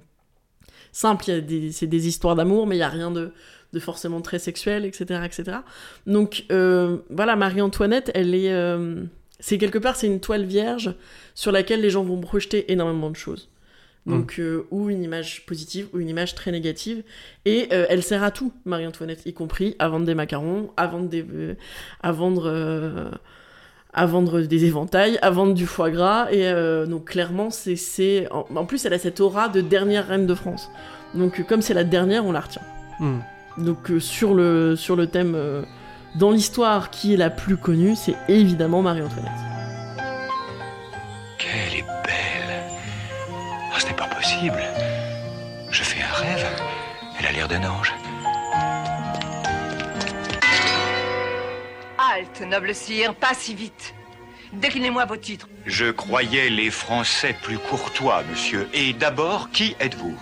simple. 0.91 1.25
C'est 1.71 1.87
des 1.87 2.09
histoires 2.09 2.35
d'amour, 2.35 2.67
mais 2.67 2.77
il 2.77 2.81
y 2.81 2.83
a 2.83 2.89
rien 2.89 3.11
de, 3.11 3.33
forcément 3.79 4.23
très 4.23 4.39
sexuel, 4.39 4.87
etc., 4.87 5.21
etc. 5.27 5.59
Donc 6.07 6.47
euh, 6.51 6.99
voilà, 7.11 7.37
Marie-Antoinette, 7.37 8.11
elle 8.15 8.35
est, 8.35 8.51
c'est 9.39 9.59
quelque 9.59 9.79
part, 9.79 9.97
c'est 9.97 10.07
une 10.07 10.21
toile 10.21 10.45
vierge 10.45 10.95
sur 11.35 11.53
laquelle 11.53 11.83
les 11.83 11.91
gens 11.91 12.03
vont 12.03 12.21
projeter 12.21 12.73
énormément 12.73 13.11
de 13.11 13.17
choses. 13.17 13.51
Donc, 14.07 14.39
euh, 14.39 14.67
ou 14.71 14.89
une 14.89 15.03
image 15.03 15.45
positive, 15.47 15.89
ou 15.93 15.99
une 15.99 16.09
image 16.09 16.35
très 16.35 16.53
négative. 16.53 17.03
Et 17.45 17.69
euh, 17.73 17.87
elle 17.89 18.03
sert 18.03 18.23
à 18.23 18.31
tout, 18.31 18.53
Marie-Antoinette, 18.65 19.27
y 19.27 19.33
compris 19.33 19.75
à 19.79 19.89
vendre 19.89 20.07
des 20.07 20.15
macarons, 20.15 20.71
à 20.77 20.87
vendre 20.87 21.09
des, 21.09 21.25
euh, 21.35 21.55
à 22.03 22.13
vendre, 22.13 23.11
à 23.93 24.07
vendre 24.07 24.43
des 24.43 24.65
éventails, 24.65 25.19
à 25.23 25.31
vendre 25.31 25.55
du 25.55 25.67
foie 25.67 25.91
gras. 25.91 26.29
Et 26.31 26.53
donc, 26.87 27.07
clairement, 27.07 27.51
c'est, 27.51 27.77
c'est, 27.77 28.29
en, 28.31 28.47
en 28.55 28.65
plus, 28.65 28.85
elle 28.85 28.93
a 28.93 28.99
cette 28.99 29.21
aura 29.21 29.49
de 29.49 29.61
dernière 29.61 30.07
reine 30.07 30.27
de 30.27 30.35
France. 30.35 30.71
Donc, 31.15 31.45
comme 31.47 31.63
c'est 31.63 31.75
la 31.75 31.85
dernière, 31.85 32.25
on 32.25 32.33
la 32.33 32.41
retient. 32.41 32.63
Hmm. 33.01 33.19
Donc, 33.59 33.91
euh, 33.91 34.01
sur, 34.01 34.35
le, 34.35 34.77
sur 34.77 34.97
le 34.97 35.07
thème, 35.07 35.35
euh, 35.35 35.63
dans 36.15 36.31
l'histoire 36.31 36.91
qui 36.91 37.15
est 37.15 37.17
la 37.17 37.31
plus 37.31 37.57
connue, 37.57 37.97
c'est 37.97 38.17
évidemment 38.29 38.83
Marie-Antoinette. 38.83 39.56
Possible. 44.37 44.63
Je 45.71 45.83
fais 45.83 46.03
un 46.03 46.13
rêve. 46.13 46.47
Elle 47.19 47.27
a 47.27 47.33
l'air 47.33 47.49
d'un 47.49 47.65
ange. 47.65 47.95
Halte, 51.99 52.41
noble 52.43 52.75
sire, 52.75 53.15
pas 53.15 53.35
si 53.35 53.55
vite. 53.55 53.95
Déclinez-moi 54.53 55.05
vos 55.07 55.17
titres. 55.17 55.49
Je 55.67 55.91
croyais 55.91 56.49
les 56.51 56.71
Français 56.71 57.35
plus 57.43 57.59
courtois, 57.59 58.23
monsieur. 58.31 58.69
Et 58.73 58.93
d'abord, 58.93 59.51
qui 59.51 59.77
êtes-vous? 59.81 60.17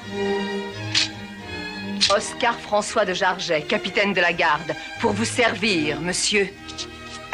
Oscar 2.14 2.58
François 2.58 3.04
de 3.04 3.14
Jarget, 3.14 3.62
capitaine 3.62 4.12
de 4.12 4.20
la 4.20 4.32
garde, 4.32 4.74
pour 5.00 5.12
vous 5.12 5.24
servir, 5.24 6.00
monsieur. 6.00 6.52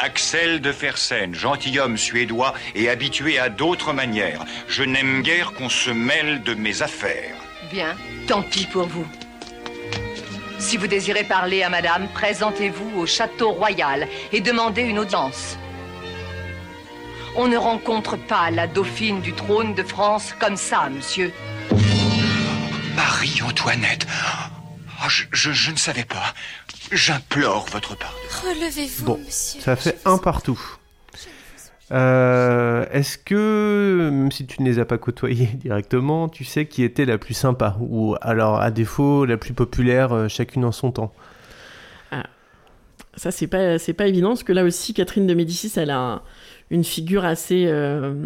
Axel 0.03 0.61
de 0.61 0.71
Fersen, 0.71 1.35
gentilhomme 1.35 1.95
suédois 1.97 2.53
et 2.73 2.89
habitué 2.89 3.37
à 3.37 3.49
d'autres 3.49 3.93
manières. 3.93 4.43
Je 4.67 4.83
n'aime 4.83 5.21
guère 5.21 5.53
qu'on 5.53 5.69
se 5.69 5.91
mêle 5.91 6.41
de 6.41 6.55
mes 6.55 6.81
affaires. 6.81 7.35
Bien, 7.71 7.95
tant 8.27 8.41
pis 8.41 8.65
pour 8.65 8.87
vous. 8.87 9.05
Si 10.57 10.77
vous 10.77 10.87
désirez 10.87 11.23
parler 11.23 11.61
à 11.61 11.69
madame, 11.69 12.07
présentez-vous 12.13 12.99
au 12.99 13.05
château 13.05 13.51
royal 13.51 14.07
et 14.31 14.41
demandez 14.41 14.81
une 14.81 14.97
audience. 14.99 15.57
On 17.35 17.47
ne 17.47 17.57
rencontre 17.57 18.17
pas 18.17 18.49
la 18.51 18.65
dauphine 18.67 19.21
du 19.21 19.33
trône 19.33 19.75
de 19.75 19.83
France 19.83 20.33
comme 20.39 20.57
ça, 20.57 20.89
monsieur. 20.89 21.31
Marie-Antoinette. 22.95 24.05
Oh, 25.03 25.09
je, 25.09 25.23
je- 25.31 25.51
je 25.51 25.71
ne 25.71 25.77
savais 25.77 26.03
pas. 26.03 26.33
J'implore 26.91 27.65
votre 27.71 27.97
pardon. 27.97 28.15
Relevez-vous, 28.43 29.05
Bon, 29.05 29.17
monsieur. 29.17 29.61
ça 29.61 29.75
fait 29.75 29.97
un 30.05 30.17
partout. 30.17 30.59
Euh, 31.91 32.85
Est-ce 32.91 33.17
que, 33.17 34.09
même 34.11 34.31
si 34.31 34.45
tu 34.45 34.61
ne 34.61 34.67
les 34.69 34.79
as 34.79 34.85
pas 34.85 34.97
côtoyés 34.97 35.47
directement, 35.55 36.29
tu 36.29 36.43
sais 36.45 36.65
qui 36.65 36.83
était 36.83 37.05
la 37.05 37.17
plus 37.17 37.33
sympa 37.33 37.75
Ou 37.81 38.15
alors, 38.21 38.61
à 38.61 38.71
défaut, 38.71 39.25
la 39.25 39.37
plus 39.37 39.53
populaire, 39.53 40.13
euh, 40.13 40.27
chacune 40.27 40.63
en 40.65 40.71
son 40.71 40.91
temps? 40.91 41.13
Ça, 43.17 43.29
c'est 43.29 43.47
pas, 43.47 43.77
c'est 43.77 43.91
pas 43.93 44.07
évident, 44.07 44.29
parce 44.29 44.43
que 44.43 44.53
là 44.53 44.63
aussi, 44.63 44.93
Catherine 44.93 45.27
de 45.27 45.33
Médicis, 45.33 45.73
elle 45.75 45.89
a 45.89 45.99
un- 45.99 46.21
une 46.69 46.85
figure 46.85 47.25
assez, 47.25 47.65
euh, 47.67 48.25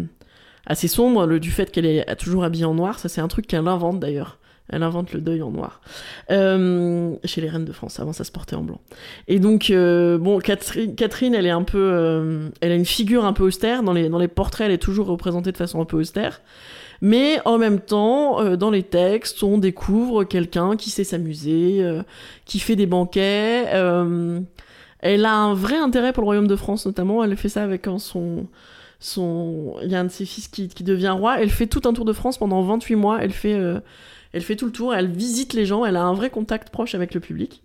assez 0.64 0.86
sombre, 0.86 1.26
le, 1.26 1.40
du 1.40 1.50
fait 1.50 1.72
qu'elle 1.72 1.86
est 1.86 2.14
toujours 2.14 2.44
habillée 2.44 2.66
en 2.66 2.74
noir. 2.74 3.00
Ça, 3.00 3.08
c'est 3.08 3.20
un 3.20 3.26
truc 3.26 3.48
qu'elle 3.48 3.66
invente 3.66 3.98
d'ailleurs. 3.98 4.38
Elle 4.68 4.82
invente 4.82 5.12
le 5.12 5.20
deuil 5.20 5.42
en 5.42 5.50
noir. 5.50 5.80
Euh, 6.30 7.14
chez 7.24 7.40
les 7.40 7.48
reines 7.48 7.64
de 7.64 7.72
France, 7.72 8.00
avant 8.00 8.12
ça 8.12 8.24
se 8.24 8.32
portait 8.32 8.56
en 8.56 8.62
blanc. 8.62 8.80
Et 9.28 9.38
donc, 9.38 9.70
euh, 9.70 10.18
bon, 10.18 10.40
Catherine, 10.40 11.34
elle 11.34 11.46
est 11.46 11.50
un 11.50 11.62
peu. 11.62 11.78
euh, 11.92 12.48
elle 12.60 12.72
a 12.72 12.74
une 12.74 12.86
figure 12.86 13.24
un 13.24 13.32
peu 13.32 13.44
austère. 13.44 13.82
Dans 13.82 13.92
les, 13.92 14.08
dans 14.08 14.18
les 14.18 14.28
portraits, 14.28 14.66
elle 14.66 14.72
est 14.72 14.78
toujours 14.78 15.06
représentée 15.06 15.52
de 15.52 15.56
façon 15.56 15.80
un 15.80 15.84
peu 15.84 15.96
austère. 15.96 16.40
Mais 17.00 17.38
en 17.44 17.58
même 17.58 17.78
temps, 17.78 18.56
dans 18.56 18.70
les 18.70 18.82
textes, 18.82 19.42
on 19.42 19.58
découvre 19.58 20.24
quelqu'un 20.24 20.76
qui 20.76 20.88
sait 20.88 21.04
s'amuser, 21.04 21.84
qui 22.46 22.58
fait 22.58 22.74
des 22.74 22.86
banquets. 22.86 23.66
elle 25.00 25.24
a 25.26 25.34
un 25.34 25.52
vrai 25.52 25.76
intérêt 25.76 26.14
pour 26.14 26.22
le 26.22 26.26
royaume 26.26 26.46
de 26.46 26.56
France, 26.56 26.86
notamment. 26.86 27.22
Elle 27.22 27.36
fait 27.36 27.50
ça 27.50 27.62
avec 27.62 27.86
hein, 27.86 27.98
son. 27.98 28.46
son... 28.98 29.74
Il 29.82 29.90
y 29.90 29.94
a 29.94 30.00
un 30.00 30.04
de 30.04 30.10
ses 30.10 30.24
fils 30.24 30.48
qui, 30.48 30.68
qui 30.68 30.84
devient 30.84 31.10
roi. 31.10 31.38
Elle 31.38 31.50
fait 31.50 31.66
tout 31.66 31.82
un 31.84 31.92
tour 31.92 32.06
de 32.06 32.14
France 32.14 32.38
pendant 32.38 32.62
28 32.62 32.94
mois. 32.94 33.18
Elle 33.20 33.32
fait, 33.32 33.60
elle 34.36 34.42
fait 34.42 34.56
tout 34.56 34.66
le 34.66 34.72
tour. 34.72 34.94
Elle 34.94 35.10
visite 35.10 35.54
les 35.54 35.64
gens. 35.64 35.84
Elle 35.84 35.96
a 35.96 36.02
un 36.02 36.12
vrai 36.12 36.30
contact 36.30 36.70
proche 36.70 36.94
avec 36.94 37.14
le 37.14 37.20
public. 37.20 37.62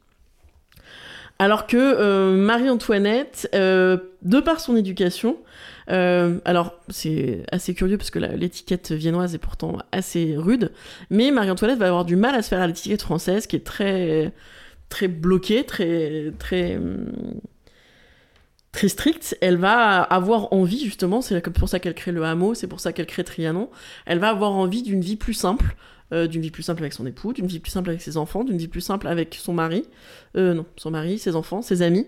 Alors 1.37 1.67
que 1.67 1.75
euh, 1.77 2.35
Marie-Antoinette, 2.37 3.49
euh, 3.55 3.97
de 4.21 4.39
par 4.39 4.59
son 4.59 4.75
éducation, 4.75 5.37
euh, 5.89 6.37
alors 6.45 6.75
c'est 6.87 7.43
assez 7.51 7.73
curieux 7.73 7.97
parce 7.97 8.11
que 8.11 8.19
l'étiquette 8.19 8.91
viennoise 8.91 9.33
est 9.33 9.39
pourtant 9.39 9.79
assez 9.91 10.35
rude, 10.37 10.71
mais 11.09 11.31
Marie-Antoinette 11.31 11.79
va 11.79 11.87
avoir 11.87 12.05
du 12.05 12.15
mal 12.15 12.35
à 12.35 12.43
se 12.43 12.49
faire 12.49 12.61
à 12.61 12.67
l'étiquette 12.67 13.01
française 13.01 13.47
qui 13.47 13.55
est 13.55 13.65
très 13.65 14.31
très 14.89 15.07
bloquée, 15.07 15.63
très 15.63 16.31
très 16.37 16.77
hum, 16.77 17.11
très 18.71 18.87
stricte. 18.87 19.37
Elle 19.41 19.57
va 19.57 20.01
avoir 20.01 20.53
envie 20.53 20.83
justement, 20.83 21.21
c'est 21.21 21.41
pour 21.41 21.69
ça 21.69 21.79
qu'elle 21.79 21.95
crée 21.95 22.11
le 22.11 22.23
hameau, 22.23 22.53
c'est 22.53 22.67
pour 22.67 22.79
ça 22.79 22.93
qu'elle 22.93 23.07
crée 23.07 23.23
Trianon. 23.23 23.69
Elle 24.05 24.19
va 24.19 24.29
avoir 24.29 24.51
envie 24.53 24.83
d'une 24.83 25.01
vie 25.01 25.15
plus 25.17 25.33
simple. 25.33 25.75
euh, 26.13 26.27
d'une 26.27 26.41
vie 26.41 26.51
plus 26.51 26.63
simple 26.63 26.81
avec 26.81 26.93
son 26.93 27.05
époux, 27.05 27.33
d'une 27.33 27.47
vie 27.47 27.59
plus 27.59 27.71
simple 27.71 27.89
avec 27.89 28.01
ses 28.01 28.17
enfants, 28.17 28.43
d'une 28.43 28.57
vie 28.57 28.67
plus 28.67 28.81
simple 28.81 29.07
avec 29.07 29.35
son 29.39 29.53
mari, 29.53 29.83
euh, 30.35 30.53
non, 30.53 30.65
son 30.75 30.91
mari, 30.91 31.17
ses 31.17 31.35
enfants, 31.35 31.61
ses 31.61 31.81
amis. 31.81 32.07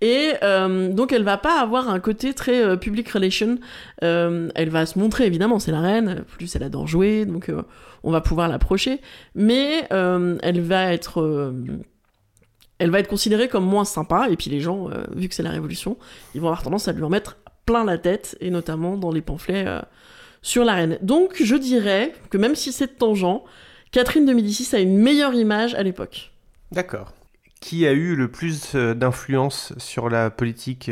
Et 0.00 0.32
euh, 0.42 0.92
donc 0.92 1.12
elle 1.12 1.22
va 1.22 1.36
pas 1.36 1.60
avoir 1.60 1.88
un 1.88 2.00
côté 2.00 2.34
très 2.34 2.64
euh, 2.64 2.76
public 2.76 3.08
relation. 3.08 3.58
Euh, 4.02 4.48
elle 4.54 4.70
va 4.70 4.86
se 4.86 4.98
montrer 4.98 5.26
évidemment, 5.26 5.58
c'est 5.58 5.72
la 5.72 5.80
reine. 5.80 6.24
Plus 6.36 6.54
elle 6.56 6.62
adore 6.62 6.86
jouer, 6.86 7.26
donc 7.26 7.50
on 8.02 8.10
va 8.10 8.20
pouvoir 8.20 8.48
l'approcher. 8.48 9.00
Mais 9.34 9.86
elle 9.90 10.60
va 10.60 10.92
être 10.92 11.52
elle 12.84 12.90
va 12.90 13.00
être 13.00 13.08
considérée 13.08 13.48
comme 13.48 13.64
moins 13.64 13.86
sympa, 13.86 14.28
et 14.28 14.36
puis 14.36 14.50
les 14.50 14.60
gens, 14.60 14.90
euh, 14.90 15.04
vu 15.16 15.30
que 15.30 15.34
c'est 15.34 15.42
la 15.42 15.50
Révolution, 15.50 15.96
ils 16.34 16.42
vont 16.42 16.48
avoir 16.48 16.62
tendance 16.62 16.86
à 16.86 16.92
lui 16.92 17.02
en 17.02 17.08
mettre 17.08 17.38
plein 17.64 17.82
la 17.82 17.96
tête, 17.96 18.36
et 18.42 18.50
notamment 18.50 18.98
dans 18.98 19.10
les 19.10 19.22
pamphlets 19.22 19.64
euh, 19.66 19.80
sur 20.42 20.66
la 20.66 20.74
reine. 20.74 20.98
Donc 21.00 21.42
je 21.42 21.56
dirais 21.56 22.12
que 22.28 22.36
même 22.36 22.54
si 22.54 22.72
c'est 22.72 22.98
tangent, 22.98 23.40
Catherine 23.90 24.26
de 24.26 24.34
Médicis 24.34 24.76
a 24.76 24.80
une 24.80 24.98
meilleure 24.98 25.32
image 25.32 25.74
à 25.74 25.82
l'époque. 25.82 26.32
D'accord. 26.72 27.14
Qui 27.58 27.86
a 27.86 27.92
eu 27.92 28.16
le 28.16 28.30
plus 28.30 28.74
euh, 28.74 28.92
d'influence 28.92 29.72
sur 29.78 30.10
la 30.10 30.28
politique 30.28 30.90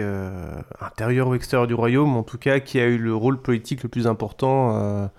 intérieure 0.80 1.28
ou 1.28 1.34
extérieure 1.34 1.66
du 1.66 1.74
royaume 1.74 2.16
En 2.16 2.22
tout 2.22 2.38
cas, 2.38 2.60
qui 2.60 2.80
a 2.80 2.86
eu 2.86 2.96
le 2.96 3.14
rôle 3.14 3.42
politique 3.42 3.82
le 3.82 3.90
plus 3.90 4.06
important 4.06 5.10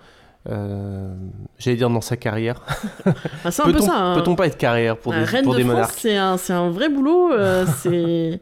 euh, 0.50 1.14
J'allais 1.58 1.78
dire 1.78 1.90
dans 1.90 2.02
sa 2.02 2.18
carrière. 2.18 2.62
Ah, 3.46 3.52
c'est 3.52 3.62
un 3.62 3.66
peu 3.66 3.74
Peut-on- 3.74 3.86
ça, 3.86 3.98
hein. 3.98 4.16
Peut-on 4.16 4.36
pas 4.36 4.48
être 4.48 4.58
carrière 4.58 4.98
pour 4.98 5.14
des, 5.14 5.20
pour 5.44 5.54
de 5.54 5.58
des 5.58 5.64
France, 5.64 5.74
monarques 5.76 5.96
c'est 6.00 6.16
un, 6.18 6.38
c'est 6.38 6.54
un 6.54 6.70
vrai 6.70 6.90
boulot. 6.90 7.32
euh, 7.34 7.66
c'est 7.78 8.40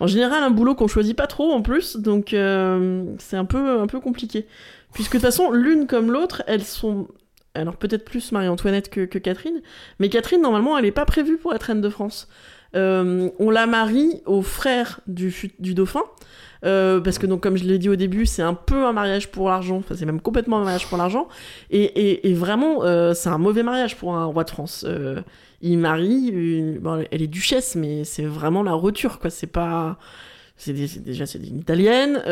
en 0.00 0.06
général 0.06 0.42
un 0.42 0.50
boulot 0.50 0.74
qu'on 0.74 0.86
choisit 0.88 1.16
pas 1.16 1.26
trop 1.26 1.52
en 1.52 1.60
plus, 1.62 1.96
donc 1.96 2.32
euh, 2.32 3.04
c'est 3.18 3.36
un 3.36 3.44
peu, 3.44 3.80
un 3.80 3.86
peu 3.86 4.00
compliqué. 4.00 4.46
Puisque 4.94 5.12
de 5.12 5.18
toute 5.18 5.26
façon, 5.26 5.50
l'une 5.50 5.86
comme 5.86 6.10
l'autre, 6.10 6.42
elles 6.46 6.64
sont. 6.64 7.08
Alors 7.54 7.76
peut-être 7.76 8.04
plus 8.04 8.30
Marie-Antoinette 8.32 8.88
que, 8.90 9.04
que 9.04 9.18
Catherine, 9.18 9.60
mais 9.98 10.08
Catherine, 10.08 10.40
normalement, 10.40 10.78
elle 10.78 10.84
n'est 10.84 10.92
pas 10.92 11.04
prévue 11.06 11.36
pour 11.36 11.54
être 11.54 11.64
reine 11.64 11.80
de 11.80 11.88
France. 11.90 12.28
Euh, 12.74 13.30
on 13.38 13.50
la 13.50 13.66
marie 13.66 14.20
au 14.26 14.42
frère 14.42 15.00
du, 15.06 15.32
dauphin, 15.74 16.02
euh, 16.64 17.00
parce 17.00 17.18
que 17.18 17.26
donc 17.26 17.42
comme 17.42 17.56
je 17.56 17.64
l'ai 17.64 17.78
dit 17.78 17.88
au 17.88 17.96
début, 17.96 18.26
c'est 18.26 18.42
un 18.42 18.54
peu 18.54 18.84
un 18.84 18.92
mariage 18.92 19.30
pour 19.30 19.48
l'argent, 19.48 19.78
enfin 19.78 19.94
c'est 19.96 20.04
même 20.04 20.20
complètement 20.20 20.58
un 20.58 20.64
mariage 20.64 20.86
pour 20.86 20.98
l'argent, 20.98 21.28
et, 21.70 22.28
et- 22.28 22.34
vraiment 22.34 22.84
euh, 22.84 23.14
c'est 23.14 23.30
un 23.30 23.38
mauvais 23.38 23.62
mariage 23.62 23.96
pour 23.96 24.14
un 24.14 24.24
roi 24.26 24.44
de 24.44 24.50
France. 24.50 24.86
Il 25.60 25.78
marie, 25.78 26.78
elle 27.10 27.22
est 27.22 27.26
duchesse, 27.26 27.74
mais 27.74 28.04
c'est 28.04 28.24
vraiment 28.24 28.62
la 28.62 28.74
roture, 28.74 29.18
quoi. 29.18 29.28
C'est 29.28 29.48
pas, 29.48 29.98
c'est 30.56 30.72
déjà 30.72 31.26
c'est 31.26 31.38
une 31.38 31.58
italienne 31.58 32.22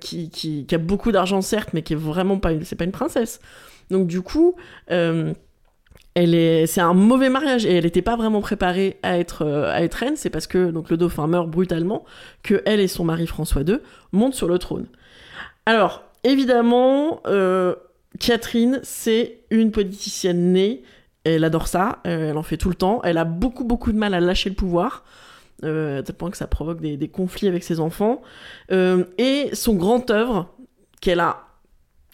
qui, 0.00 0.30
qui, 0.30 0.66
a 0.74 0.78
beaucoup 0.78 1.12
d'argent 1.12 1.42
certes, 1.42 1.70
mais 1.74 1.82
qui 1.82 1.92
est 1.92 1.96
vraiment 1.96 2.38
pas 2.38 2.52
une, 2.52 2.64
c'est 2.64 2.74
pas 2.76 2.84
une 2.84 2.92
princesse. 2.92 3.40
Donc 3.90 4.06
du 4.08 4.22
coup. 4.22 4.56
Elle 6.16 6.34
est, 6.34 6.66
c'est 6.66 6.80
un 6.80 6.94
mauvais 6.94 7.28
mariage 7.28 7.66
et 7.66 7.76
elle 7.76 7.84
n'était 7.84 8.00
pas 8.00 8.16
vraiment 8.16 8.40
préparée 8.40 8.96
à 9.02 9.18
être, 9.18 9.42
euh, 9.42 9.70
à 9.70 9.82
être 9.82 9.96
reine. 9.96 10.16
C'est 10.16 10.30
parce 10.30 10.46
que 10.46 10.70
donc 10.70 10.88
le 10.88 10.96
dauphin 10.96 11.26
meurt 11.26 11.46
brutalement 11.46 12.06
que 12.42 12.62
elle 12.64 12.80
et 12.80 12.88
son 12.88 13.04
mari 13.04 13.26
François 13.26 13.60
II 13.60 13.76
montent 14.12 14.34
sur 14.34 14.48
le 14.48 14.58
trône. 14.58 14.86
Alors 15.66 16.04
évidemment, 16.24 17.20
euh, 17.26 17.74
Catherine, 18.18 18.80
c'est 18.82 19.40
une 19.50 19.70
politicienne 19.70 20.52
née. 20.52 20.84
Elle 21.24 21.44
adore 21.44 21.68
ça. 21.68 21.98
euh, 22.06 22.30
elle 22.30 22.38
en 22.38 22.42
fait 22.42 22.56
tout 22.56 22.70
le 22.70 22.76
temps. 22.76 23.02
Elle 23.04 23.18
a 23.18 23.26
beaucoup 23.26 23.64
beaucoup 23.64 23.92
de 23.92 23.98
mal 23.98 24.14
à 24.14 24.20
lâcher 24.20 24.48
le 24.48 24.56
pouvoir. 24.56 25.04
à 25.62 26.02
tel 26.02 26.14
point 26.16 26.30
que 26.30 26.38
ça 26.38 26.46
provoque 26.46 26.80
des, 26.80 27.08
conflits 27.08 27.48
avec 27.48 27.62
ses 27.62 27.78
enfants. 27.78 28.22
Et 28.70 29.50
son 29.52 29.74
grand 29.74 30.10
œuvre 30.10 30.48
qu'elle 31.02 31.20
a 31.20 31.42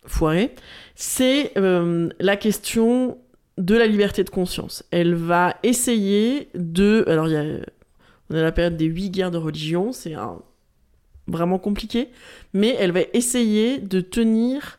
foiré, 0.07 0.57
c'est 0.97 1.53
la 1.55 2.37
question 2.37 3.17
de 3.59 3.77
la 3.77 3.87
liberté 3.87 4.25
de 4.25 4.31
conscience. 4.31 4.85
Elle 4.91 5.15
va 5.15 5.57
essayer 5.63 6.49
de... 6.55 7.05
Alors, 7.07 7.29
y 7.29 7.37
a, 7.37 7.45
on 8.31 8.35
a 8.35 8.43
la 8.43 8.53
période 8.53 8.77
des 8.77 8.87
huit 8.87 9.11
guerres 9.11 9.31
de 9.31 9.39
religion, 9.39 9.93
c'est 9.93 10.15
vraiment 11.27 11.59
compliqué, 11.59 12.09
mais 12.53 12.77
elle 12.79 12.93
va 12.93 13.01
essayer 13.13 13.79
de 13.79 14.01
tenir 14.01 14.79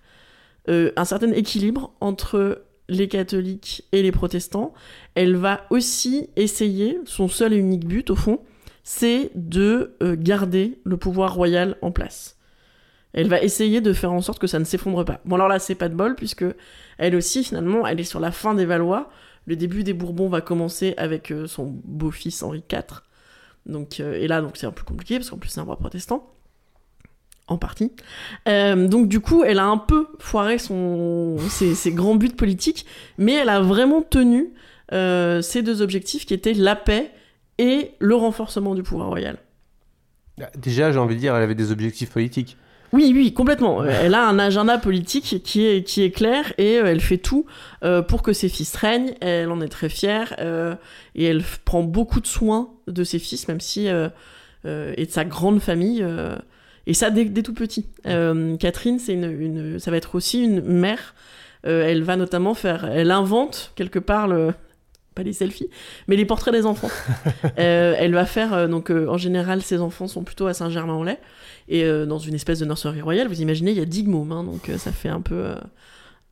euh, 0.69 0.91
un 0.95 1.05
certain 1.05 1.31
équilibre 1.31 1.93
entre 2.01 2.63
les 2.89 3.07
catholiques 3.07 3.85
et 3.91 4.01
les 4.01 4.11
protestants. 4.11 4.73
Elle 5.15 5.35
va 5.35 5.65
aussi 5.69 6.29
essayer, 6.35 6.99
son 7.05 7.27
seul 7.27 7.53
et 7.53 7.57
unique 7.57 7.87
but 7.87 8.09
au 8.09 8.15
fond, 8.15 8.39
c'est 8.83 9.31
de 9.35 9.95
euh, 10.01 10.15
garder 10.17 10.79
le 10.83 10.97
pouvoir 10.97 11.33
royal 11.35 11.77
en 11.81 11.91
place. 11.91 12.37
Elle 13.13 13.27
va 13.27 13.41
essayer 13.41 13.79
de 13.79 13.93
faire 13.93 14.11
en 14.11 14.21
sorte 14.21 14.39
que 14.39 14.47
ça 14.47 14.59
ne 14.59 14.63
s'effondre 14.63 15.05
pas. 15.05 15.21
Bon 15.25 15.35
alors 15.35 15.47
là, 15.47 15.59
c'est 15.59 15.75
pas 15.75 15.87
de 15.87 15.95
bol, 15.95 16.15
puisque 16.15 16.45
elle 16.97 17.15
aussi, 17.15 17.43
finalement, 17.43 17.85
elle 17.85 17.99
est 17.99 18.05
sur 18.05 18.19
la 18.19 18.31
fin 18.31 18.55
des 18.55 18.65
Valois. 18.65 19.09
Le 19.45 19.55
début 19.55 19.83
des 19.83 19.93
Bourbons 19.93 20.29
va 20.29 20.41
commencer 20.41 20.93
avec 20.97 21.31
euh, 21.31 21.47
son 21.47 21.65
beau-fils 21.65 22.41
Henri 22.43 22.63
IV. 22.71 23.01
Donc, 23.65 23.99
euh, 23.99 24.13
et 24.13 24.27
là, 24.27 24.43
c'est 24.55 24.65
un 24.65 24.71
peu 24.71 24.83
compliqué, 24.83 25.17
parce 25.17 25.29
qu'en 25.29 25.37
plus, 25.37 25.49
c'est 25.49 25.59
un 25.59 25.63
roi 25.63 25.77
protestant. 25.77 26.29
En 27.47 27.57
partie. 27.57 27.91
Euh, 28.47 28.87
donc 28.87 29.09
du 29.09 29.19
coup, 29.19 29.43
elle 29.43 29.59
a 29.59 29.65
un 29.65 29.77
peu 29.77 30.07
foiré 30.17 30.57
ses, 30.57 31.75
ses 31.75 31.91
grands 31.91 32.15
buts 32.15 32.29
politiques, 32.29 32.85
mais 33.17 33.33
elle 33.33 33.49
a 33.49 33.59
vraiment 33.59 34.01
tenu 34.01 34.53
ces 34.89 35.61
deux 35.61 35.81
objectifs 35.81 36.25
qui 36.25 36.33
étaient 36.33 36.53
la 36.53 36.77
paix 36.77 37.11
et 37.57 37.91
le 37.99 38.15
renforcement 38.15 38.75
du 38.75 38.83
pouvoir 38.83 39.09
royal. 39.09 39.39
Déjà, 40.55 40.91
j'ai 40.91 40.99
envie 40.99 41.15
de 41.15 41.19
dire, 41.19 41.35
elle 41.35 41.43
avait 41.43 41.53
des 41.53 41.71
objectifs 41.71 42.11
politiques. 42.11 42.57
Oui, 42.93 43.11
oui, 43.15 43.33
complètement. 43.33 43.83
Elle 43.83 44.13
a 44.13 44.23
un 44.27 44.37
agenda 44.37 44.77
politique 44.77 45.41
qui 45.43 45.65
est, 45.65 45.83
qui 45.83 46.03
est 46.03 46.11
clair 46.11 46.53
et 46.59 46.77
euh, 46.77 46.85
elle 46.85 47.01
fait 47.01 47.17
tout 47.17 47.47
euh, 47.83 48.03
pour 48.03 48.21
que 48.21 48.33
ses 48.33 48.49
fils 48.49 48.75
règnent. 48.75 49.15
Elle 49.19 49.49
en 49.49 49.61
est 49.61 49.67
très 49.67 49.89
fière 49.89 50.35
euh, 50.37 50.75
et 51.15 51.25
elle 51.25 51.41
prend 51.65 51.81
beaucoup 51.81 52.21
de 52.21 52.27
soin 52.27 52.69
de 52.87 53.03
ses 53.03 53.17
fils, 53.17 53.47
même 53.47 53.59
si 53.59 53.87
et 53.87 55.05
de 55.05 55.11
sa 55.11 55.25
grande 55.25 55.59
famille. 55.59 56.05
et 56.85 56.93
ça 56.93 57.09
dès, 57.09 57.25
tout 57.41 57.55
petit. 57.55 57.87
Catherine, 58.03 58.99
c'est 58.99 59.13
une, 59.13 59.79
ça 59.79 59.89
va 59.89 59.97
être 59.97 60.13
aussi 60.13 60.43
une 60.43 60.61
mère. 60.61 61.15
Elle 61.63 62.03
va 62.03 62.15
notamment 62.15 62.53
faire, 62.53 62.85
elle 62.85 63.09
invente 63.09 63.71
quelque 63.75 63.99
part 63.99 64.27
le, 64.27 64.53
pas 65.13 65.23
les 65.23 65.33
selfies, 65.33 65.69
mais 66.07 66.15
les 66.15 66.25
portraits 66.25 66.53
des 66.53 66.65
enfants. 66.65 66.89
Euh, 67.59 67.95
elle 67.97 68.13
va 68.13 68.25
faire, 68.25 68.53
euh, 68.53 68.67
donc 68.67 68.89
euh, 68.89 69.07
en 69.07 69.17
général, 69.17 69.61
ses 69.61 69.79
enfants 69.79 70.07
sont 70.07 70.23
plutôt 70.23 70.47
à 70.47 70.53
Saint-Germain-en-Laye, 70.53 71.19
et 71.67 71.85
dans 72.05 72.17
une 72.17 72.33
espèce 72.33 72.59
de 72.59 72.65
nurserie 72.65 73.01
royale, 73.01 73.27
vous 73.27 73.41
imaginez, 73.41 73.71
il 73.71 73.77
y 73.77 73.81
a 73.81 73.85
10 73.85 74.03
mômes, 74.03 74.31
hein, 74.31 74.43
donc 74.43 74.69
ça 74.77 74.91
fait 74.91 75.09
un 75.09 75.21
peu. 75.21 75.53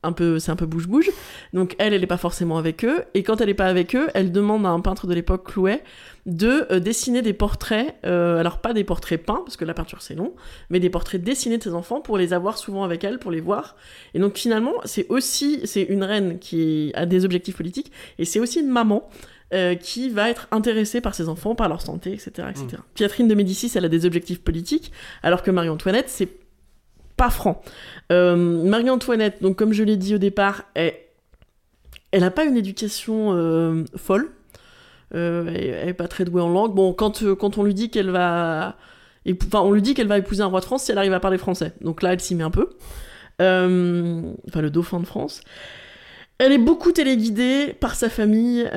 Un 0.02 0.12
peu, 0.12 0.38
c'est 0.38 0.50
un 0.50 0.56
peu 0.56 0.66
bouge-bouge. 0.66 1.10
Donc 1.52 1.74
elle, 1.78 1.92
elle 1.94 2.00
n'est 2.00 2.06
pas 2.06 2.16
forcément 2.16 2.58
avec 2.58 2.84
eux. 2.84 3.04
Et 3.14 3.22
quand 3.22 3.40
elle 3.40 3.48
n'est 3.48 3.54
pas 3.54 3.66
avec 3.66 3.94
eux, 3.94 4.08
elle 4.14 4.32
demande 4.32 4.66
à 4.66 4.70
un 4.70 4.80
peintre 4.80 5.06
de 5.06 5.14
l'époque, 5.14 5.44
Clouet, 5.46 5.82
de 6.26 6.66
euh, 6.70 6.80
dessiner 6.80 7.22
des 7.22 7.32
portraits. 7.32 7.96
euh, 8.04 8.38
alors 8.38 8.58
pas 8.58 8.72
des 8.72 8.84
portraits 8.84 9.22
peints, 9.24 9.42
parce 9.44 9.56
que 9.56 9.64
la 9.64 9.74
peinture 9.74 10.02
c'est 10.02 10.14
long, 10.14 10.34
mais 10.70 10.80
des 10.80 10.90
portraits 10.90 11.22
dessinés 11.22 11.58
de 11.58 11.62
ses 11.62 11.74
enfants 11.74 12.00
pour 12.00 12.18
les 12.18 12.32
avoir 12.32 12.58
souvent 12.58 12.84
avec 12.84 13.04
elle, 13.04 13.18
pour 13.18 13.30
les 13.30 13.40
voir. 13.40 13.76
Et 14.14 14.18
donc 14.18 14.36
finalement, 14.36 14.74
c'est 14.84 15.06
aussi, 15.08 15.60
c'est 15.64 15.82
une 15.82 16.04
reine 16.04 16.38
qui 16.38 16.92
a 16.94 17.06
des 17.06 17.24
objectifs 17.24 17.56
politiques, 17.56 17.92
et 18.18 18.24
c'est 18.24 18.40
aussi 18.40 18.60
une 18.60 18.68
maman. 18.70 19.08
euh, 19.54 19.74
qui 19.74 20.08
va 20.08 20.30
être 20.30 20.48
intéressée 20.50 21.02
par 21.02 21.14
ses 21.14 21.28
enfants, 21.28 21.54
par 21.54 21.68
leur 21.68 21.82
santé, 21.82 22.14
etc. 22.14 22.48
etc. 22.48 22.68
Catherine 22.94 23.28
de 23.28 23.34
Médicis, 23.34 23.70
elle 23.74 23.84
a 23.84 23.90
des 23.90 24.06
objectifs 24.06 24.40
politiques, 24.40 24.92
alors 25.22 25.42
que 25.42 25.50
Marie-Antoinette, 25.50 26.08
c'est 26.08 26.28
pas 27.22 27.30
franc. 27.30 27.62
Euh, 28.10 28.34
Marie-Antoinette, 28.34 29.40
donc 29.42 29.54
comme 29.54 29.72
je 29.72 29.84
l'ai 29.84 29.96
dit 29.96 30.16
au 30.16 30.18
départ, 30.18 30.64
elle, 30.74 30.94
elle 32.10 32.24
a 32.24 32.32
pas 32.32 32.42
une 32.42 32.56
éducation 32.56 33.32
euh, 33.32 33.84
folle. 33.94 34.32
Euh, 35.14 35.46
elle, 35.46 35.64
elle 35.82 35.88
est 35.90 35.94
pas 35.94 36.08
très 36.08 36.24
douée 36.24 36.42
en 36.42 36.48
langue. 36.48 36.74
Bon, 36.74 36.92
quand, 36.92 37.22
quand 37.36 37.58
on 37.58 37.62
lui 37.62 37.74
dit 37.74 37.90
qu'elle 37.90 38.10
va, 38.10 38.76
enfin, 39.44 39.60
on 39.60 39.70
lui 39.70 39.82
dit 39.82 39.94
qu'elle 39.94 40.08
va 40.08 40.18
épouser 40.18 40.42
un 40.42 40.46
roi 40.46 40.58
de 40.58 40.64
France, 40.64 40.82
si 40.82 40.90
elle 40.90 40.98
arrive 40.98 41.12
à 41.12 41.20
parler 41.20 41.38
français. 41.38 41.74
Donc 41.80 42.02
là, 42.02 42.12
elle 42.12 42.18
s'y 42.18 42.34
met 42.34 42.42
un 42.42 42.50
peu. 42.50 42.70
Enfin, 43.38 44.60
le 44.60 44.70
dauphin 44.70 44.98
de 44.98 45.06
France. 45.06 45.42
Elle 46.38 46.50
est 46.50 46.58
beaucoup 46.58 46.90
téléguidée 46.90 47.72
par 47.78 47.94
sa 47.94 48.08
famille, 48.08 48.68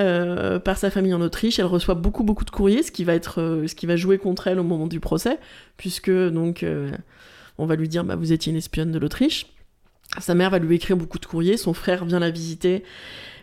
par 0.64 0.78
sa 0.78 0.92
famille 0.92 1.16
en 1.16 1.22
Autriche. 1.22 1.58
Elle 1.58 1.66
reçoit 1.66 1.96
beaucoup 1.96 2.24
beaucoup 2.24 2.46
de 2.46 2.52
courriers, 2.52 2.84
ce 2.84 2.92
qui 2.92 3.06
va 3.06 3.16
être, 3.16 3.64
ce 3.66 3.74
qui 3.74 3.88
va 3.88 3.96
jouer 3.96 4.20
contre 4.20 4.48
elle 4.48 4.60
au 4.60 4.64
moment 4.64 4.86
du 4.86 5.00
procès, 5.00 5.40
puisque 5.78 6.12
donc 6.12 6.64
on 7.58 7.66
va 7.66 7.76
lui 7.76 7.88
dire 7.88 8.04
bah 8.04 8.16
vous 8.16 8.32
étiez 8.32 8.52
une 8.52 8.58
espionne 8.58 8.92
de 8.92 9.00
l'Autriche. 9.00 9.48
Sa 10.20 10.36
mère 10.36 10.50
va 10.50 10.60
lui 10.60 10.76
écrire 10.76 10.98
beaucoup 10.98 11.20
de 11.20 11.26
courriers, 11.26 11.58
son 11.58 11.74
frère 11.74 12.06
vient 12.06 12.20
la 12.20 12.30
visiter, 12.30 12.84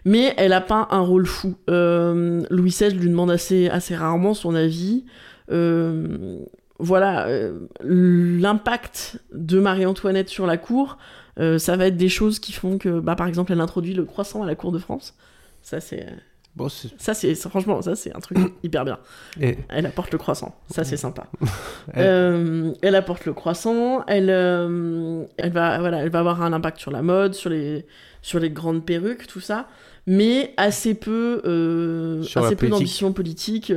mais 0.05 0.35
elle 0.37 0.53
a 0.53 0.61
pas 0.61 0.89
un 0.91 1.01
rôle 1.01 1.27
fou. 1.27 1.57
Euh, 1.69 2.43
Louis 2.51 2.71
XVI 2.71 2.91
lui 2.91 3.09
demande 3.09 3.31
assez 3.31 3.69
rarement 3.95 4.35
son 4.35 4.55
avis. 4.55 5.05
Euh, 5.51 6.39
voilà, 6.79 7.27
euh, 7.29 7.69
l'impact 7.83 9.21
de 9.33 9.61
Marie-Antoinette 9.61 10.29
sur 10.29 10.47
la 10.47 10.57
cour, 10.57 10.99
ça 11.37 11.77
va 11.77 11.87
être 11.87 11.97
des 11.97 12.09
choses 12.09 12.39
qui 12.39 12.53
font 12.53 12.79
que, 12.79 13.01
bah, 13.01 13.17
par 13.17 13.27
exemple, 13.27 13.53
elle 13.53 13.61
introduit 13.61 13.95
le 13.95 14.05
croissant 14.05 14.43
à 14.43 14.47
la 14.47 14.55
cour 14.55 14.71
de 14.71 14.79
France. 14.79 15.15
Ça, 15.63 15.81
c'est. 15.81 16.07
Bon, 16.55 16.69
Ça, 16.99 17.15
c'est 17.15 17.35
franchement, 17.35 17.81
ça, 17.81 17.97
c'est 17.97 18.15
un 18.15 18.21
truc 18.21 18.39
hyper 18.63 18.85
bien. 18.85 18.99
Et- 19.41 19.57
Elle 19.71 19.87
apporte 19.87 20.13
le 20.13 20.19
croissant. 20.19 20.55
Ça, 20.69 20.85
c'est 20.85 20.97
sympa. 20.99 21.27
Elle- 21.95 22.07
Euh, 22.07 22.73
elle 22.83 22.95
apporte 22.95 23.25
le 23.25 23.33
croissant. 23.33 24.05
Elle, 24.07 24.29
euh, 24.31 25.25
elle, 25.39 25.51
va, 25.53 25.79
voilà, 25.79 25.99
elle 25.99 26.11
va 26.11 26.19
avoir 26.19 26.43
un 26.43 26.53
impact 26.53 26.79
sur 26.79 26.91
la 26.91 27.01
mode, 27.03 27.35
sur 27.35 27.49
les, 27.51 27.87
sur 28.21 28.39
les 28.39 28.51
grandes 28.51 28.85
perruques, 28.85 29.27
tout 29.27 29.41
ça. 29.41 29.67
Mais 30.07 30.53
assez 30.57 30.95
peu, 30.95 31.41
euh, 31.47 32.23
assez 32.45 32.57
peu 32.57 32.67
d'ambition 32.69 33.13
politique. 33.13 33.73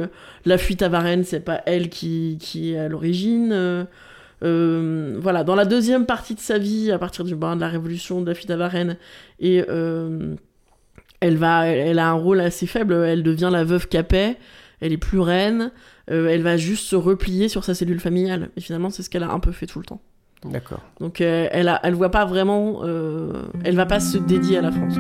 La 0.46 0.58
fuite 0.58 0.82
à 0.82 0.90
Varennes, 0.90 1.24
c'est 1.24 1.40
pas 1.40 1.62
elle 1.66 1.90
qui, 1.90 2.38
qui 2.42 2.74
est 2.74 2.78
à 2.80 2.90
l'origine. 2.90 3.86
Euh, 4.44 5.18
voilà, 5.22 5.44
dans 5.44 5.56
la 5.56 5.66
deuxième 5.66 6.06
partie 6.06 6.36
de 6.36 6.40
sa 6.40 6.58
vie, 6.58 6.92
à 6.92 7.00
partir 7.00 7.24
du 7.24 7.36
de 7.36 7.60
la 7.60 7.68
révolution 7.70 8.22
de 8.22 8.28
la 8.28 8.36
fuite 8.36 8.50
à 8.52 8.58
Varennes, 8.58 8.98
et 9.40 9.64
euh, 9.70 10.36
elle 11.20 11.38
va, 11.38 11.68
elle 11.68 12.00
a 12.00 12.10
un 12.10 12.14
rôle 12.14 12.40
assez 12.42 12.68
faible. 12.68 12.94
Elle 12.94 13.24
devient 13.24 13.50
la 13.52 13.64
veuve 13.64 13.88
Capet. 13.88 14.38
Elle 14.82 14.92
est 14.94 14.98
plus 14.98 15.20
reine. 15.20 15.72
Euh, 16.12 16.28
elle 16.28 16.42
va 16.42 16.58
juste 16.58 16.86
se 16.86 16.96
replier 16.96 17.50
sur 17.50 17.64
sa 17.64 17.74
cellule 17.74 18.00
familiale. 18.00 18.50
Et 18.58 18.62
finalement, 18.62 18.90
c'est 18.90 19.04
ce 19.04 19.10
qu'elle 19.10 19.24
a 19.24 19.32
un 19.32 19.40
peu 19.40 19.52
fait 19.52 19.66
tout 19.66 19.80
le 19.80 19.86
temps. 19.86 20.02
D'accord. 20.44 20.82
Donc, 21.00 21.22
euh, 21.22 21.48
elle, 21.52 21.70
a, 21.70 21.80
elle 21.84 21.94
voit 21.96 22.12
pas 22.12 22.26
vraiment. 22.26 22.82
euh, 22.84 23.32
elle 23.64 23.76
va 23.76 23.86
pas 23.86 24.00
se 24.00 24.18
dédier 24.18 24.58
à 24.58 24.62
la 24.62 24.72
France. 24.72 24.96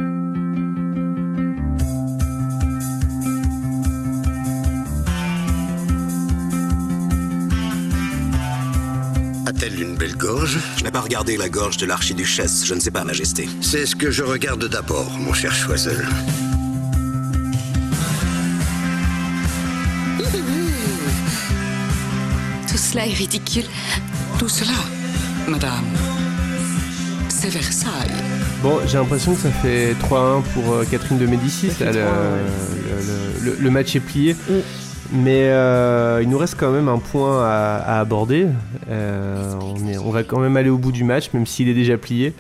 Une 9.95 9.99
belle 9.99 10.17
gorge 10.17 10.60
Je 10.77 10.84
n'ai 10.84 10.91
pas 10.91 10.99
regardé 10.99 11.38
la 11.38 11.47
gorge 11.47 11.77
de 11.77 11.86
l'archiduchesse, 11.86 12.65
je 12.65 12.73
ne 12.73 12.79
sais 12.81 12.91
pas, 12.91 13.03
Majesté. 13.05 13.47
C'est 13.62 13.86
ce 13.86 13.95
que 13.95 14.12
je 14.12 14.23
regarde 14.23 14.67
d'abord, 14.67 15.10
mon 15.17 15.34
cher 15.34 15.53
Choiseul. 15.53 16.05
Tout 22.69 22.77
cela 22.77 23.08
est 23.08 23.13
ridicule. 23.13 23.65
Tout 24.39 24.49
cela, 24.49 24.73
madame, 25.47 25.86
c'est 27.29 27.49
Versailles. 27.49 28.12
Bon, 28.62 28.79
j'ai 28.88 28.97
l'impression 28.97 29.34
que 29.36 29.41
ça 29.41 29.51
fait 29.51 29.93
3-1 29.93 30.41
pour 30.53 30.73
euh, 30.73 30.86
Catherine 30.89 31.17
de 31.17 31.25
Médicis. 31.25 31.71
Là, 31.79 31.91
le, 31.91 31.99
3-1, 31.99 32.03
le- 32.03 33.45
le- 33.51 33.58
le 33.60 33.69
match 33.69 33.95
est 33.95 33.99
plié. 33.99 34.36
Mais 35.11 35.49
euh, 35.49 36.21
il 36.23 36.29
nous 36.29 36.37
reste 36.37 36.55
quand 36.57 36.71
même 36.71 36.87
un 36.87 36.97
point 36.97 37.43
à, 37.45 37.99
aborder. 37.99 38.47
Euh, 38.89 39.53
on, 40.01 40.09
va 40.09 40.23
quand 40.23 40.39
même 40.39 40.57
aller 40.57 40.69
au 40.69 40.77
bout 40.77 40.91
du 40.91 41.03
match, 41.03 41.31
même 41.33 41.45
s'il 41.45 41.69
est 41.69 41.73
déjà 41.73 41.97
plié, 41.97 42.33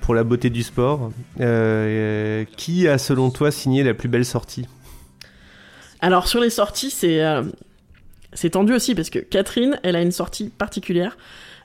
pour 0.00 0.14
la 0.14 0.24
beauté 0.24 0.50
du 0.50 0.62
sport. 0.62 1.10
Euh, 1.40 2.44
qui 2.56 2.86
a, 2.86 2.98
selon 2.98 3.30
toi, 3.30 3.50
signé 3.50 3.82
la 3.82 3.94
plus 3.94 4.08
belle 4.08 4.24
sortie? 4.24 4.66
Alors, 6.00 6.28
sur 6.28 6.40
les 6.40 6.50
sorties, 6.50 6.90
c'est. 6.90 8.50
tendu 8.50 8.72
aussi 8.72 8.94
parce 8.94 9.10
que 9.10 9.18
Catherine, 9.18 9.80
elle 9.82 9.96
a 9.96 10.02
une 10.02 10.12
sortie 10.12 10.50
particulière. 10.50 11.16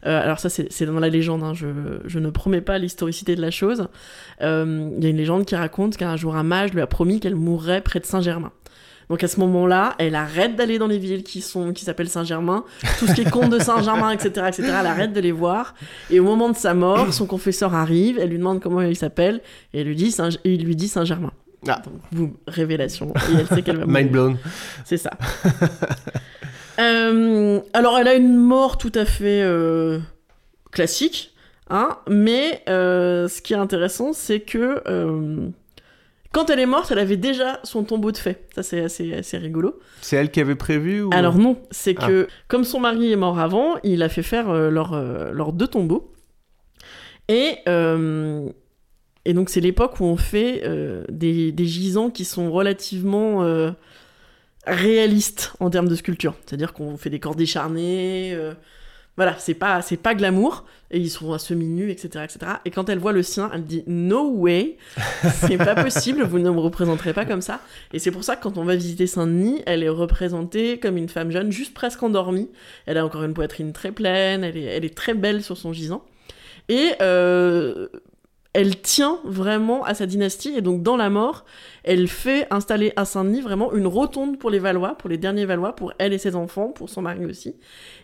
Alors 0.03 0.39
ça, 0.39 0.49
c'est 0.49 0.85
dans 0.87 0.99
la 0.99 1.09
légende, 1.09 1.43
hein, 1.43 1.53
je, 1.53 1.67
je 2.05 2.17
ne 2.17 2.31
promets 2.31 2.61
pas 2.61 2.79
l'historicité 2.79 3.35
de 3.35 3.41
la 3.41 3.51
chose. 3.51 3.87
Il 4.39 4.45
y 4.45 5.05
a 5.05 5.09
une 5.09 5.17
légende 5.17 5.45
qui 5.45 5.55
raconte 5.55 5.95
qu'un 5.95 6.15
jour 6.15 6.35
un 6.35 6.41
mage 6.41 6.73
lui 6.73 6.81
a 6.81 6.87
promis 6.87 7.19
qu'elle 7.19 7.35
mourrait 7.35 7.81
près 7.81 7.99
de 7.99 8.05
Saint-Germain. 8.05 8.51
Donc 9.11 9.25
à 9.25 9.27
ce 9.27 9.41
moment-là, 9.41 9.93
elle 9.97 10.15
arrête 10.15 10.55
d'aller 10.55 10.79
dans 10.79 10.87
les 10.87 10.97
villes 10.97 11.23
qui 11.23 11.41
sont 11.41 11.73
qui 11.73 11.83
s'appellent 11.83 12.07
Saint-Germain, 12.07 12.63
tout 12.97 13.07
ce 13.07 13.13
qui 13.13 13.21
est 13.21 13.29
comte 13.29 13.49
de 13.49 13.59
Saint-Germain, 13.59 14.11
etc., 14.11 14.45
etc. 14.47 14.63
Elle 14.79 14.87
arrête 14.87 15.11
de 15.11 15.19
les 15.19 15.33
voir. 15.33 15.75
Et 16.09 16.21
au 16.21 16.23
moment 16.23 16.47
de 16.47 16.55
sa 16.55 16.73
mort, 16.73 17.13
son 17.13 17.25
confesseur 17.25 17.75
arrive, 17.75 18.17
elle 18.19 18.29
lui 18.29 18.37
demande 18.37 18.61
comment 18.61 18.79
il 18.79 18.95
s'appelle, 18.95 19.41
et 19.73 19.81
elle 19.81 19.87
lui 19.87 19.97
dit 19.97 20.11
Saint- 20.11 20.29
et 20.45 20.53
il 20.53 20.63
lui 20.63 20.77
dit 20.77 20.87
Saint-Germain. 20.87 21.33
Ah. 21.67 21.81
Donc, 21.83 21.95
boum, 22.13 22.33
révélation. 22.47 23.13
Et 23.33 23.39
elle 23.41 23.47
sait 23.47 23.61
qu'elle 23.63 23.79
va 23.79 23.85
mourir. 23.85 24.01
Mind 24.01 24.11
blown. 24.13 24.37
C'est 24.85 24.97
ça. 24.97 25.11
Euh, 26.79 27.59
alors, 27.73 27.99
elle 27.99 28.07
a 28.07 28.15
une 28.15 28.37
mort 28.37 28.77
tout 28.79 28.93
à 28.95 29.05
fait 29.05 29.43
euh, 29.43 29.99
classique, 30.71 31.35
hein, 31.69 31.97
mais 32.09 32.63
euh, 32.69 33.27
ce 33.27 33.41
qui 33.41 33.53
est 33.53 33.57
intéressant, 33.57 34.13
c'est 34.13 34.39
que 34.39 34.81
quand 36.31 36.49
elle 36.49 36.59
est 36.59 36.65
morte, 36.65 36.91
elle 36.91 36.99
avait 36.99 37.17
déjà 37.17 37.59
son 37.63 37.83
tombeau 37.83 38.11
de 38.11 38.17
fait. 38.17 38.47
Ça, 38.55 38.63
c'est 38.63 38.81
assez, 38.81 39.13
assez 39.13 39.37
rigolo. 39.37 39.79
C'est 40.01 40.15
elle 40.15 40.31
qui 40.31 40.39
avait 40.39 40.55
prévu 40.55 41.01
ou... 41.03 41.09
Alors 41.13 41.37
non, 41.37 41.57
c'est 41.71 41.95
Ah. 41.99 42.07
que 42.07 42.27
comme 42.47 42.63
son 42.63 42.79
mari 42.79 43.11
est 43.11 43.15
mort 43.17 43.37
avant, 43.39 43.75
il 43.83 44.01
a 44.01 44.09
fait 44.09 44.23
faire 44.23 44.49
euh, 44.49 44.69
leurs 44.69 44.93
euh, 44.93 45.31
leurs 45.31 45.51
deux 45.53 45.67
tombeaux. 45.67 46.13
Et, 47.27 47.57
euh, 47.67 48.49
et 49.25 49.33
donc 49.33 49.49
c'est 49.49 49.61
l'époque 49.61 49.99
où 49.99 50.05
on 50.05 50.17
fait 50.17 50.63
des, 51.09 51.51
des 51.51 51.65
gisants 51.65 52.09
qui 52.09 52.25
sont 52.25 52.51
relativement 52.51 53.45
réalistes 54.65 55.53
en 55.59 55.69
termes 55.69 55.87
de 55.87 55.95
sculpture. 55.95 56.35
C'est-à-dire 56.45 56.73
qu'on 56.73 56.97
fait 56.97 57.09
des 57.09 57.19
corps 57.19 57.35
décharnés. 57.35 58.37
Voilà, 59.21 59.35
c'est 59.37 59.53
pas, 59.53 59.83
c'est 59.83 59.97
pas 59.97 60.15
glamour. 60.15 60.65
Et 60.89 60.97
ils 60.97 61.11
sont 61.11 61.31
à 61.31 61.37
semi-nus, 61.37 61.91
etc., 61.91 62.25
etc. 62.25 62.53
Et 62.65 62.71
quand 62.71 62.89
elle 62.89 62.97
voit 62.97 63.11
le 63.11 63.21
sien, 63.21 63.51
elle 63.53 63.65
dit 63.65 63.83
No 63.85 64.31
way, 64.31 64.77
c'est 65.35 65.59
pas 65.59 65.75
possible, 65.83 66.23
vous 66.23 66.39
ne 66.39 66.49
me 66.49 66.59
représenterez 66.59 67.13
pas 67.13 67.23
comme 67.23 67.41
ça. 67.41 67.61
Et 67.93 67.99
c'est 67.99 68.09
pour 68.09 68.23
ça 68.23 68.35
que 68.35 68.41
quand 68.41 68.57
on 68.57 68.63
va 68.63 68.75
visiter 68.75 69.05
Saint-Denis, 69.05 69.61
elle 69.67 69.83
est 69.83 69.89
représentée 69.89 70.79
comme 70.79 70.97
une 70.97 71.07
femme 71.07 71.29
jeune, 71.29 71.51
juste 71.51 71.75
presque 71.75 72.01
endormie. 72.01 72.49
Elle 72.87 72.97
a 72.97 73.05
encore 73.05 73.23
une 73.23 73.35
poitrine 73.35 73.73
très 73.73 73.91
pleine, 73.91 74.43
elle 74.43 74.57
est, 74.57 74.63
elle 74.63 74.83
est 74.83 74.95
très 74.97 75.13
belle 75.13 75.43
sur 75.43 75.55
son 75.55 75.71
gisant. 75.71 76.03
Et 76.67 76.93
euh, 76.99 77.87
elle 78.53 78.81
tient 78.81 79.19
vraiment 79.23 79.83
à 79.85 79.93
sa 79.93 80.05
dynastie. 80.05 80.53
Et 80.57 80.61
donc, 80.61 80.83
dans 80.83 80.97
la 80.97 81.09
mort, 81.09 81.45
elle 81.83 82.07
fait 82.07 82.47
installer 82.51 82.91
à 82.95 83.05
Saint-Denis 83.05 83.41
vraiment 83.41 83.73
une 83.73 83.87
rotonde 83.87 84.37
pour 84.37 84.49
les 84.49 84.59
Valois, 84.59 84.95
pour 84.97 85.09
les 85.09 85.17
derniers 85.17 85.45
Valois, 85.45 85.73
pour 85.73 85.93
elle 85.97 86.11
et 86.11 86.17
ses 86.17 86.35
enfants, 86.35 86.67
pour 86.67 86.89
son 86.89 87.01
mari 87.01 87.25
aussi. 87.25 87.55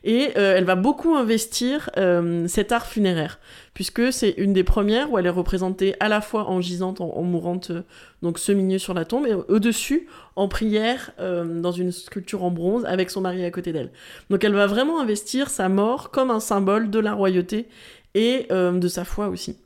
Et 0.03 0.29
euh, 0.37 0.55
elle 0.55 0.63
va 0.63 0.75
beaucoup 0.75 1.15
investir 1.15 1.89
euh, 1.97 2.47
cet 2.47 2.71
art 2.71 2.85
funéraire, 2.85 3.39
puisque 3.73 4.13
c'est 4.13 4.31
une 4.37 4.53
des 4.53 4.63
premières 4.63 5.11
où 5.11 5.17
elle 5.17 5.25
est 5.25 5.29
représentée 5.29 5.95
à 5.99 6.07
la 6.07 6.21
fois 6.21 6.49
en 6.49 6.61
gisante, 6.61 7.01
en, 7.01 7.21
mourante, 7.23 7.71
euh, 7.71 7.81
donc 8.21 8.39
semi-nue 8.39 8.79
sur 8.79 8.93
la 8.93 9.03
tombe, 9.03 9.27
et 9.27 9.33
au-dessus, 9.33 10.07
en 10.37 10.47
prière, 10.47 11.11
euh, 11.19 11.61
dans 11.61 11.71
une 11.71 11.91
sculpture 11.91 12.43
en 12.43 12.51
bronze, 12.51 12.85
avec 12.85 13.09
son 13.09 13.21
mari 13.21 13.43
à 13.43 13.51
côté 13.51 13.73
d'elle. 13.73 13.91
Donc 14.29 14.43
elle 14.43 14.53
va 14.53 14.67
vraiment 14.67 15.01
investir 15.01 15.49
sa 15.49 15.67
mort 15.67 16.09
comme 16.11 16.31
un 16.31 16.39
symbole 16.39 16.89
de 16.89 16.99
la 16.99 17.13
royauté 17.13 17.67
et 18.13 18.47
euh, 18.51 18.71
de 18.71 18.87
sa 18.87 19.03
foi 19.03 19.27
aussi. 19.27 19.57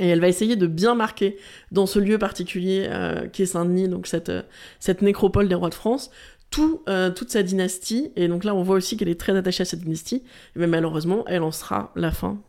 Et 0.00 0.08
elle 0.08 0.20
va 0.20 0.28
essayer 0.28 0.56
de 0.56 0.66
bien 0.66 0.94
marquer 0.94 1.36
dans 1.72 1.86
ce 1.86 1.98
lieu 1.98 2.18
particulier 2.18 2.86
euh, 2.88 3.26
qui 3.26 3.42
est 3.42 3.46
Saint-Denis, 3.46 3.88
donc 3.88 4.06
cette, 4.06 4.28
euh, 4.28 4.42
cette 4.78 5.02
nécropole 5.02 5.48
des 5.48 5.54
rois 5.54 5.70
de 5.70 5.74
France, 5.74 6.10
tout, 6.50 6.82
euh, 6.88 7.10
toute 7.10 7.30
sa 7.30 7.42
dynastie. 7.42 8.12
Et 8.16 8.28
donc 8.28 8.44
là, 8.44 8.54
on 8.54 8.62
voit 8.62 8.76
aussi 8.76 8.96
qu'elle 8.96 9.08
est 9.08 9.18
très 9.18 9.36
attachée 9.36 9.62
à 9.62 9.64
cette 9.64 9.80
dynastie. 9.80 10.22
Mais 10.54 10.66
malheureusement, 10.66 11.24
elle 11.26 11.42
en 11.42 11.50
sera 11.50 11.92
la 11.96 12.12
fin, 12.12 12.40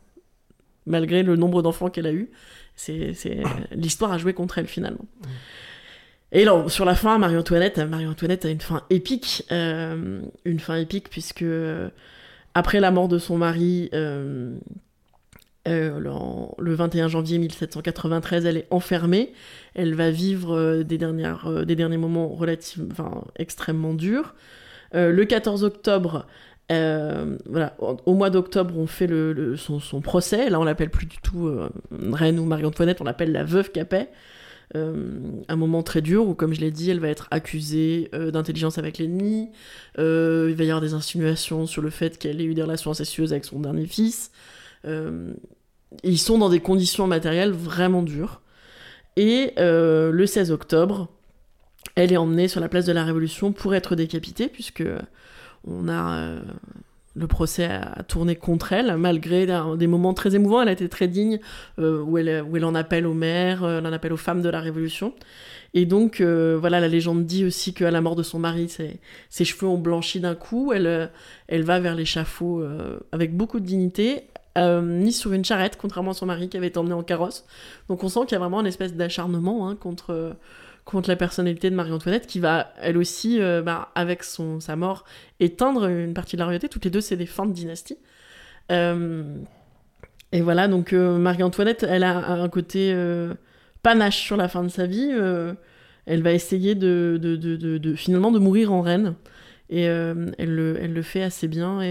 malgré 0.86 1.24
le 1.24 1.36
nombre 1.36 1.62
d'enfants 1.62 1.90
qu'elle 1.90 2.08
a 2.08 2.14
eu. 2.14 2.30
C'est. 2.76 3.14
L'histoire 3.72 4.12
a 4.12 4.18
joué 4.18 4.34
contre 4.34 4.60
elle 4.60 4.68
finalement. 4.68 5.06
Et 6.32 6.44
alors, 6.44 6.70
sur 6.70 6.86
la 6.86 6.94
fin, 6.94 7.18
Marie-Antoinette, 7.18 7.80
Marie-Antoinette 7.80 8.46
a 8.46 8.50
une 8.50 8.62
fin 8.62 8.84
épique. 8.92 9.44
une 9.50 10.60
fin 10.60 10.76
épique 10.76 11.10
puisque 11.10 11.46
après 12.54 12.80
la 12.80 12.92
mort 12.92 13.08
de 13.08 13.18
son 13.18 13.40
mari, 13.40 13.90
le, 15.66 16.10
en- 16.10 16.56
le 16.60 16.74
21 16.74 17.08
janvier 17.08 17.38
1793, 17.38 18.46
elle 18.46 18.58
est 18.58 18.68
enfermée. 18.72 19.34
Elle 19.76 19.94
va 19.96 20.12
vivre 20.12 20.56
euh, 20.56 20.84
des, 20.84 20.98
dernières, 20.98 21.48
euh, 21.48 21.66
des 21.66 21.76
derniers 21.76 21.98
moments 21.98 22.28
relativement, 22.30 23.26
extrêmement 23.38 23.94
durs. 23.94 24.36
Euh, 24.96 25.12
le 25.12 25.26
14 25.26 25.64
octobre, 25.64 26.26
euh, 26.72 27.38
voilà, 27.46 27.76
au, 27.80 28.14
mois 28.14 28.30
d'octobre, 28.30 28.78
on 28.78 28.88
fait 28.88 29.08
le, 29.08 29.56
son, 29.58 29.80
son 29.80 30.02
procès. 30.02 30.50
Là, 30.50 30.60
on 30.60 30.64
l'appelle 30.64 30.90
plus 30.90 31.06
du 31.06 31.18
tout 31.18 31.48
euh, 31.48 31.70
reine 32.12 32.40
ou 32.40 32.46
Marie-Antoinette, 32.46 33.02
on 33.02 33.04
l'appelle 33.04 33.32
la 33.32 33.44
veuve 33.44 33.72
Capet. 33.72 34.10
Euh, 34.76 35.20
un 35.48 35.56
moment 35.56 35.82
très 35.82 36.02
dur 36.02 36.28
où, 36.28 36.36
comme 36.36 36.54
je 36.54 36.62
l'ai 36.62 36.70
dit, 36.70 36.92
elle 36.92 37.00
va 37.00 37.08
être 37.08 37.28
accusée 37.32 38.10
euh, 38.14 38.30
d'intelligence 38.30 38.78
avec 38.78 39.00
l'ennemi. 39.00 39.50
Euh, 39.98 40.48
il 40.52 40.56
va 40.56 40.64
y 40.64 40.68
avoir 40.68 40.82
des 40.82 40.94
insinuations 40.94 41.66
sur 41.66 41.82
le 41.82 41.90
fait 41.90 42.20
qu'elle 42.20 42.40
ait 42.40 42.46
eu 42.46 42.54
des 42.54 42.62
relations 42.62 42.92
incestueuses 42.92 43.32
avec 43.32 43.46
son 43.46 43.60
dernier 43.60 43.88
fils. 43.88 44.32
Euh, 44.86 45.34
ils 46.04 46.20
sont 46.20 46.38
dans 46.38 46.50
des 46.50 46.60
conditions 46.60 47.08
matérielles 47.08 47.52
vraiment 47.52 48.04
dures. 48.04 48.42
Et 49.16 49.54
euh, 49.58 50.12
le 50.12 50.26
16 50.26 50.52
octobre, 50.52 51.10
elle 51.96 52.14
est 52.14 52.18
emmenée 52.18 52.48
sur 52.48 52.62
la 52.62 52.70
place 52.70 52.86
de 52.86 52.92
la 52.92 53.04
Révolution 53.04 53.52
pour 53.52 53.74
être 53.76 53.96
décapitée, 53.96 54.48
puisque 54.48 54.84
on 55.68 55.88
a 55.90 56.16
euh, 56.20 56.42
le 57.16 57.28
procès 57.28 57.66
a 57.66 58.04
tourné 58.04 58.36
contre 58.36 58.72
elle, 58.72 58.96
malgré 58.98 59.46
des- 59.78 59.88
moments 59.88 60.14
très 60.14 60.36
émouvants. 60.36 60.62
Elle 60.62 60.70
a 60.70 60.74
été 60.74 60.88
très 60.88 61.08
digne, 61.08 61.40
euh, 61.80 62.02
où, 62.02 62.18
elle, 62.18 62.44
où 62.50 62.56
elle 62.56 62.66
en 62.66 62.76
appelle 62.76 63.06
aux 63.06 63.14
mères, 63.14 63.64
euh, 63.64 63.80
elle 63.80 63.88
en 63.88 63.92
appelle 63.92 64.14
aux 64.14 64.18
femmes 64.18 64.42
de 64.42 64.50
la 64.50 64.62
Révolution. 64.62 65.14
Et 65.74 65.86
donc, 65.86 66.22
euh, 66.22 66.58
voilà, 66.60 66.80
la 66.80 66.88
légende 66.88 67.26
dit 67.26 67.46
aussi 67.46 67.74
qu'à 67.74 67.92
la 67.92 68.02
mort 68.02 68.16
de 68.16 68.24
son 68.24 68.40
mari, 68.40 68.70
ses, 68.70 69.46
cheveux 69.46 69.68
ont 69.68 69.78
blanchi 69.78 70.20
d'un 70.20 70.36
coup. 70.36 70.72
Elle, 70.74 70.88
euh, 70.88 71.08
elle 71.48 71.64
va 71.64 71.80
vers 71.80 71.96
l'échafaud 71.96 72.62
euh, 72.62 73.00
avec 73.12 73.36
beaucoup 73.36 73.60
de 73.60 73.66
dignité, 73.66 74.29
euh, 74.58 74.82
mise 74.82 75.18
sur 75.18 75.34
une 75.34 75.46
charrette, 75.46 75.78
contrairement 75.78 76.12
à 76.12 76.14
son 76.14 76.26
mari 76.26 76.50
qui 76.50 76.58
avait 76.58 76.68
été 76.68 76.80
emmené 76.80 76.94
en 76.94 77.04
carrosse. 77.04 77.46
Donc 77.88 78.04
on 78.04 78.10
sent 78.10 78.22
qu'il 78.22 78.32
y 78.32 78.36
a 78.36 78.40
vraiment 78.40 78.60
une 78.62 78.68
espèce 78.68 78.96
d'acharnement 78.96 79.70
hein, 79.70 79.76
contre, 79.76 80.36
contre 80.86 81.10
la 81.10 81.16
personnalité 81.16 81.70
de 81.70 81.76
Marie-Antoinette 81.76 82.26
qui 82.26 82.40
va, 82.40 82.74
elle 82.82 82.98
aussi, 82.98 83.40
euh, 83.40 83.62
bah, 83.62 83.90
avec 83.96 84.24
son, 84.24 84.60
sa 84.60 84.76
mort, 84.76 85.06
éteindre 85.40 85.86
une 85.88 86.14
partie 86.14 86.36
de 86.36 86.40
la 86.40 86.46
royauté. 86.46 86.68
Toutes 86.68 86.84
les 86.84 86.92
deux, 86.92 87.02
c'est 87.02 87.16
des 87.16 87.28
fins 87.28 87.46
de 87.46 87.54
dynastie. 87.54 87.98
Euh, 88.72 89.36
et 90.32 90.42
voilà, 90.42 90.68
donc 90.68 90.94
euh, 90.94 91.18
Marie-Antoinette, 91.18 91.84
elle 91.88 92.04
a 92.04 92.32
un 92.32 92.50
côté 92.50 92.96
panache 93.84 94.18
sur 94.18 94.36
la 94.36 94.48
fin 94.48 94.64
de 94.64 94.70
sa 94.70 94.88
vie. 94.88 95.12
elle 96.06 96.24
va 96.24 96.34
essayer 96.34 96.76
de, 96.76 97.20
de, 97.22 97.36
de, 97.36 97.96
finalement 97.96 98.32
de 98.32 98.40
mourir 98.40 98.74
en 98.74 98.82
reine. 98.82 99.16
Et 99.70 99.84
elle, 99.84 100.34
le, 100.40 100.78
elle 100.82 100.94
le 100.94 101.02
fait 101.04 101.22
assez 101.22 101.48
bien 101.48 101.82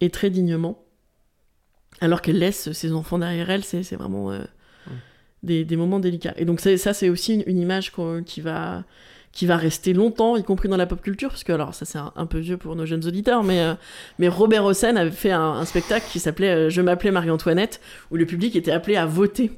et 0.00 0.10
très 0.10 0.30
dignement. 0.30 0.87
Alors 2.00 2.22
qu'elle 2.22 2.38
laisse 2.38 2.72
ses 2.72 2.92
enfants 2.92 3.18
derrière 3.18 3.50
elle, 3.50 3.64
c'est 3.64 3.82
vraiment 3.96 4.30
euh, 4.30 4.38
des, 5.42 5.64
des 5.64 5.76
moments 5.76 5.98
délicats. 6.00 6.34
Et 6.36 6.44
donc 6.44 6.60
ça, 6.60 6.76
c'est 6.94 7.08
aussi 7.08 7.34
une, 7.34 7.44
une 7.46 7.58
image 7.58 7.92
qui 8.26 8.40
va 8.40 8.84
qui 9.30 9.46
va 9.46 9.56
rester 9.56 9.92
longtemps, 9.92 10.36
y 10.36 10.42
compris 10.42 10.68
dans 10.68 10.76
la 10.78 10.86
pop 10.86 11.00
culture, 11.02 11.28
parce 11.28 11.44
que 11.44 11.52
alors 11.52 11.74
ça 11.74 11.84
c'est 11.84 11.98
un, 11.98 12.12
un 12.16 12.26
peu 12.26 12.38
vieux 12.38 12.56
pour 12.56 12.74
nos 12.74 12.86
jeunes 12.86 13.04
auditeurs, 13.06 13.44
mais, 13.44 13.60
euh, 13.60 13.74
mais 14.18 14.26
Robert 14.26 14.64
Hossein 14.64 14.96
avait 14.96 15.10
fait 15.12 15.30
un, 15.30 15.40
un 15.40 15.64
spectacle 15.66 16.06
qui 16.10 16.18
s'appelait 16.18 16.48
euh, 16.48 16.70
Je 16.70 16.80
m'appelais 16.80 17.10
Marie-Antoinette, 17.12 17.80
où 18.10 18.16
le 18.16 18.24
public 18.26 18.56
était 18.56 18.72
appelé 18.72 18.96
à 18.96 19.04
voter 19.06 19.52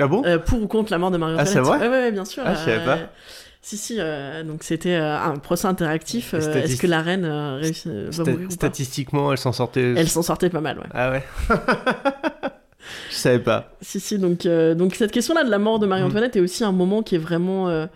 Ah 0.00 0.06
bon? 0.08 0.24
euh, 0.24 0.38
pour 0.38 0.60
ou 0.62 0.66
contre 0.66 0.90
la 0.90 0.98
mort 0.98 1.10
de 1.12 1.18
Marie-Antoinette. 1.18 1.52
Ah, 1.56 1.64
c'est 1.64 1.70
vrai? 1.70 1.78
Ouais, 1.78 1.88
ouais, 1.88 2.02
ouais, 2.06 2.12
bien 2.12 2.24
sûr. 2.24 2.42
Ah, 2.46 2.54
je 2.54 2.58
savais 2.60 2.84
pas. 2.84 3.12
Si, 3.62 3.76
si, 3.76 3.96
euh, 3.98 4.42
donc 4.42 4.62
c'était 4.62 4.94
euh, 4.94 5.18
un 5.18 5.36
procès 5.36 5.66
interactif. 5.68 6.32
Euh, 6.32 6.38
Est-ce 6.38 6.80
que 6.80 6.86
la 6.86 7.02
reine 7.02 7.26
réussit- 7.26 7.88
va 8.10 8.24
mourir 8.24 8.46
ou 8.46 8.48
pas? 8.48 8.54
statistiquement, 8.54 9.32
elle 9.32 9.38
s'en 9.38 9.52
sortait. 9.52 9.94
Elle 9.96 10.08
s'en 10.08 10.22
sortait 10.22 10.48
pas 10.48 10.60
mal, 10.62 10.78
ouais. 10.78 10.86
Ah 10.94 11.10
ouais. 11.10 11.22
Je 13.10 13.14
savais 13.14 13.38
pas. 13.38 13.70
Si, 13.82 14.00
si, 14.00 14.18
donc, 14.18 14.46
donc 14.46 14.94
cette 14.94 15.12
question-là 15.12 15.44
de 15.44 15.50
la 15.50 15.58
mort 15.58 15.78
de 15.78 15.86
Marie-Antoinette 15.86 16.36
est 16.36 16.40
aussi 16.40 16.64
un 16.64 16.72
moment 16.72 17.02
qui 17.02 17.16
est 17.16 17.18
vraiment 17.18 17.86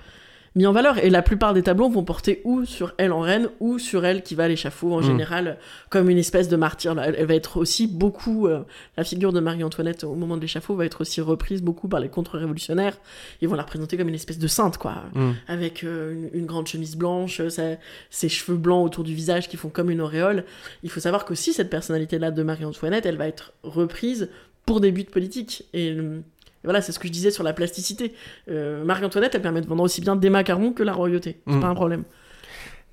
mis 0.57 0.67
en 0.67 0.73
valeur. 0.73 0.99
Et 0.99 1.11
la 1.11 1.23
plupart 1.23 1.53
des 1.55 1.63
tableaux 1.63 1.89
vont 1.89 2.05
porter 2.05 2.41
ou 2.45 2.65
sur 2.65 2.93
elle 2.99 3.13
en 3.13 3.21
reine, 3.21 3.49
ou 3.61 3.79
sur 3.79 4.05
elle 4.05 4.23
qui 4.23 4.35
va 4.35 4.45
à 4.45 4.49
l'échafaud, 4.49 4.93
en 4.95 5.01
Mm. 5.01 5.05
général, 5.05 5.59
comme 5.91 6.09
une 6.11 6.19
espèce 6.19 6.49
de 6.49 6.57
martyr. 6.57 6.99
Elle, 7.01 7.17
elle 7.19 7.27
va 7.27 7.35
être 7.35 7.57
aussi 7.57 7.87
beaucoup... 7.87 8.47
euh, 8.47 8.61
la 8.97 9.05
figure 9.05 9.33
de 9.33 9.41
Marie-Antoinette 9.41 10.05
au 10.05 10.15
moment 10.15 10.37
de 10.37 10.43
l'échafaud 10.43 10.75
va 10.77 10.85
être 10.85 11.01
aussi 11.01 11.21
reprise 11.21 11.63
beaucoup 11.63 11.89
par 11.89 12.01
les 12.01 12.09
contre-révolutionnaires. 12.09 12.97
Ils 13.41 13.49
vont 13.49 13.57
la 13.57 13.63
représenter 13.63 13.97
comme 13.97 14.09
une 14.09 14.15
espèce 14.15 14.39
de 14.39 14.47
sainte, 14.47 14.79
quoi. 14.79 14.97
Mm. 15.15 15.31
Avec 15.49 15.83
euh, 15.85 16.13
une, 16.33 16.41
une 16.41 16.47
grande 16.47 16.67
chemise 16.67 16.97
blanche, 16.97 17.41
euh, 17.41 17.49
sa- 17.49 17.77
ses 18.11 18.29
cheveux 18.29 18.57
blancs 18.59 18.85
autour 18.87 19.05
du 19.05 19.15
visage 19.15 19.49
qui 19.49 19.57
font 19.57 19.69
comme 19.71 19.91
une 19.91 20.01
auréole. 20.01 20.45
Il 20.83 20.91
faut 20.91 21.01
savoir 21.01 21.25
qu'aussi, 21.25 21.53
cette 21.53 21.71
personnalité-là 21.71 22.31
de 22.31 22.43
Marie-Antoinette, 22.43 23.07
elle 23.07 23.17
va 23.17 23.27
être 23.27 23.53
reprise 23.65 24.29
pour 24.67 24.81
des 24.81 24.93
buts 24.93 25.05
politiques. 25.05 25.65
Et 25.75 25.91
euh, 25.93 26.21
voilà, 26.65 26.81
c'est 26.83 26.93
ce 26.93 26.99
que 26.99 27.07
je 27.07 27.13
disais 27.13 27.31
sur 27.31 27.45
la 27.45 27.53
plasticité. 27.53 28.13
Euh, 28.51 28.85
Marie-Antoinette, 28.85 29.35
elle 29.35 29.43
permet 29.43 29.61
de 29.61 29.67
vendre 29.67 29.83
aussi 29.85 30.01
bien 30.01 30.17
des 30.17 30.31
macarons 30.31 30.73
que 30.73 30.83
la 30.83 30.93
royauté. 30.93 31.41
C'est 31.47 31.55
Mm. 31.55 31.61
pas 31.61 31.69
un 31.69 31.75
problème. 31.75 32.05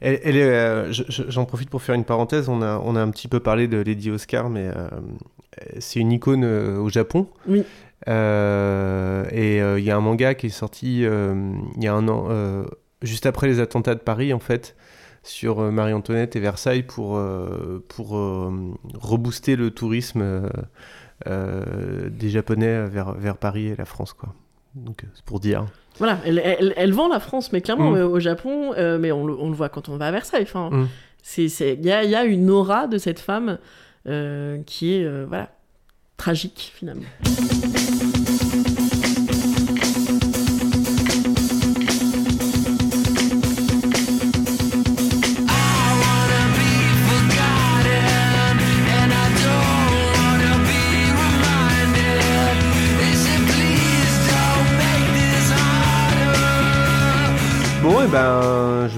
Elle, 0.01 0.19
elle 0.23 0.35
est, 0.37 0.43
euh, 0.43 0.91
je- 0.91 1.03
je- 1.09 1.23
j'en 1.29 1.45
profite 1.45 1.69
pour 1.69 1.81
faire 1.83 1.95
une 1.95 2.05
parenthèse. 2.05 2.49
On 2.49 2.61
a, 2.61 2.81
on 2.83 2.95
a 2.95 3.01
un 3.01 3.09
petit 3.11 3.27
peu 3.27 3.39
parlé 3.39 3.67
de 3.67 3.77
Lady 3.77 4.09
Oscar, 4.11 4.49
mais 4.49 4.67
euh, 4.67 4.87
c'est 5.79 5.99
une 5.99 6.11
icône 6.11 6.43
euh, 6.43 6.77
au 6.79 6.89
Japon. 6.89 7.27
Oui. 7.47 7.63
Euh, 8.07 9.25
et 9.31 9.61
euh, 9.61 9.79
il 9.79 9.85
y 9.85 9.91
a 9.91 9.97
un 9.97 10.01
manga 10.01 10.33
qui 10.33 10.47
est 10.47 10.49
sorti 10.49 11.05
euh, 11.05 11.53
il 11.77 11.83
y 11.83 11.87
a 11.87 11.93
un 11.93 12.07
an, 12.07 12.27
euh, 12.29 12.63
juste 13.03 13.25
après 13.27 13.47
les 13.47 13.59
attentats 13.59 13.93
de 13.95 13.99
Paris, 13.99 14.33
en 14.33 14.39
fait, 14.39 14.75
sur 15.23 15.59
euh, 15.59 15.69
Marie-Antoinette 15.69 16.35
et 16.35 16.39
Versailles 16.39 16.81
pour, 16.83 17.17
euh, 17.17 17.85
pour 17.89 18.17
euh, 18.17 18.51
rebooster 18.95 19.55
le 19.55 19.69
tourisme 19.69 20.21
des 21.25 22.29
Japonais 22.29 22.85
vers, 22.87 23.13
vers 23.13 23.37
Paris 23.37 23.67
et 23.67 23.75
la 23.75 23.85
France, 23.85 24.13
quoi. 24.13 24.33
Donc, 24.75 25.03
euh, 25.03 25.07
c'est 25.13 25.25
pour 25.25 25.39
dire. 25.39 25.65
Voilà, 25.97 26.19
elle, 26.25 26.39
elle, 26.43 26.73
elle 26.77 26.93
vend 26.93 27.09
la 27.09 27.19
France, 27.19 27.51
mais 27.51 27.59
clairement, 27.61 27.91
Mm. 27.91 27.95
euh, 27.97 28.07
au 28.07 28.19
Japon, 28.21 28.73
euh, 28.77 28.97
mais 28.97 29.11
on, 29.11 29.25
le- 29.27 29.37
on 29.37 29.49
le 29.49 29.55
voit 29.55 29.67
quand 29.69 29.89
on 29.89 29.97
va 29.97 30.07
à 30.07 30.11
Versailles. 30.11 30.43
Enfin, 30.43 30.69
Mm. 30.71 30.87
c'est, 31.21 31.45
il 31.73 31.85
y 31.85 31.91
a, 31.91 32.03
il 32.05 32.09
y 32.09 32.15
a 32.15 32.23
une 32.23 32.49
aura 32.49 32.87
de 32.87 32.97
cette 32.97 33.19
femme 33.19 33.57
euh, 34.07 34.59
qui 34.65 34.93
est, 34.95 35.03
euh, 35.03 35.25
voilà, 35.27 35.49
tragique 36.17 36.71
finalement. 36.73 37.03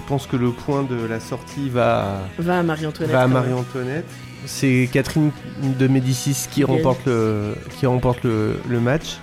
Pense 0.07 0.27
que 0.27 0.35
le 0.35 0.51
point 0.51 0.83
de 0.83 1.05
la 1.05 1.19
sortie 1.19 1.69
va, 1.69 2.19
Va 2.37 2.59
à 2.59 2.63
Marie-Antoinette. 2.63 3.11
va 3.13 3.21
à 3.21 3.23
quand 3.23 3.29
même. 3.29 3.37
Marie-Antoinette. 3.43 4.05
C'est 4.45 4.89
Catherine 4.91 5.31
de 5.61 5.87
Médicis 5.87 6.47
qui 6.51 6.63
remporte 6.63 7.05
le, 7.05 7.55
qui 7.79 7.85
remporte 7.85 8.23
le, 8.23 8.57
le 8.67 8.79
match. 8.79 9.17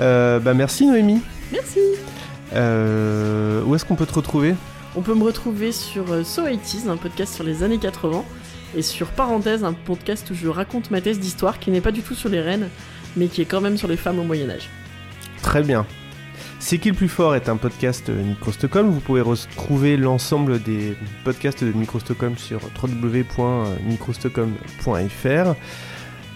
Euh, 0.00 0.38
bah 0.40 0.54
merci 0.54 0.86
Noémie. 0.86 1.20
Merci. 1.52 1.80
Euh, 2.54 3.62
où 3.64 3.74
est-ce 3.74 3.84
qu'on 3.84 3.96
peut 3.96 4.06
te 4.06 4.14
retrouver? 4.14 4.54
On 4.96 5.02
peut 5.02 5.14
me 5.14 5.24
retrouver 5.24 5.72
sur 5.72 6.12
euh, 6.12 6.22
So 6.24 6.42
80s, 6.46 6.88
un 6.88 6.96
podcast 6.96 7.34
sur 7.34 7.42
les 7.44 7.62
années 7.64 7.78
80, 7.78 8.22
et 8.76 8.82
sur 8.82 9.08
Parenthèse, 9.08 9.64
un 9.64 9.72
podcast 9.72 10.30
où 10.30 10.34
je 10.34 10.46
raconte 10.48 10.90
ma 10.90 11.00
thèse 11.00 11.18
d'histoire 11.18 11.58
qui 11.58 11.70
n'est 11.70 11.80
pas 11.80 11.90
du 11.92 12.02
tout 12.02 12.14
sur 12.14 12.28
les 12.28 12.40
reines, 12.40 12.68
mais 13.16 13.26
qui 13.26 13.42
est 13.42 13.44
quand 13.46 13.60
même 13.60 13.76
sur 13.76 13.88
les 13.88 13.96
femmes 13.96 14.18
au 14.20 14.24
Moyen-Âge. 14.24 14.68
Très 15.42 15.62
bien. 15.62 15.84
C'est 16.66 16.78
qui 16.78 16.88
le 16.88 16.94
plus 16.94 17.10
fort 17.10 17.34
est 17.34 17.50
un 17.50 17.58
podcast 17.58 18.08
euh, 18.08 18.22
Micro 18.24 18.50
Stockholm. 18.50 18.88
Vous 18.88 19.00
pouvez 19.00 19.20
retrouver 19.20 19.98
l'ensemble 19.98 20.62
des 20.62 20.96
podcasts 21.22 21.62
de 21.62 21.70
Micro 21.72 22.00
Stockholm 22.00 22.38
sur 22.38 22.58
www.microstockholm.fr. 22.82 25.54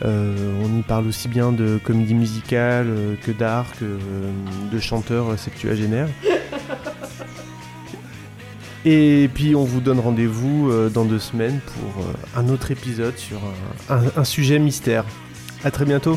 Euh, 0.05 0.61
on 0.63 0.79
y 0.79 0.83
parle 0.83 1.07
aussi 1.09 1.29
bien 1.29 1.51
de 1.51 1.81
comédie 1.83 2.13
musicale 2.15 2.89
euh, 2.91 3.15
que 3.25 3.31
d'art, 3.33 3.65
que 3.81 3.87
de 4.71 4.79
chanteurs 4.81 5.39
septuagénaires. 5.39 6.09
Et 8.85 9.29
puis 9.35 9.55
on 9.57 9.65
vous 9.65 9.81
donne 9.81 9.99
rendez-vous 9.99 10.71
dans 10.95 11.05
deux 11.07 11.19
semaines 11.19 11.59
pour 11.67 12.05
un 12.37 12.49
autre 12.49 12.71
épisode 12.71 13.17
sur 13.19 13.39
un, 13.91 13.97
un- 13.97 14.13
un 14.17 14.25
sujet 14.25 14.59
mystère. 14.61 15.05
À 15.65 15.71
très 15.73 15.85
bientôt. 15.87 16.17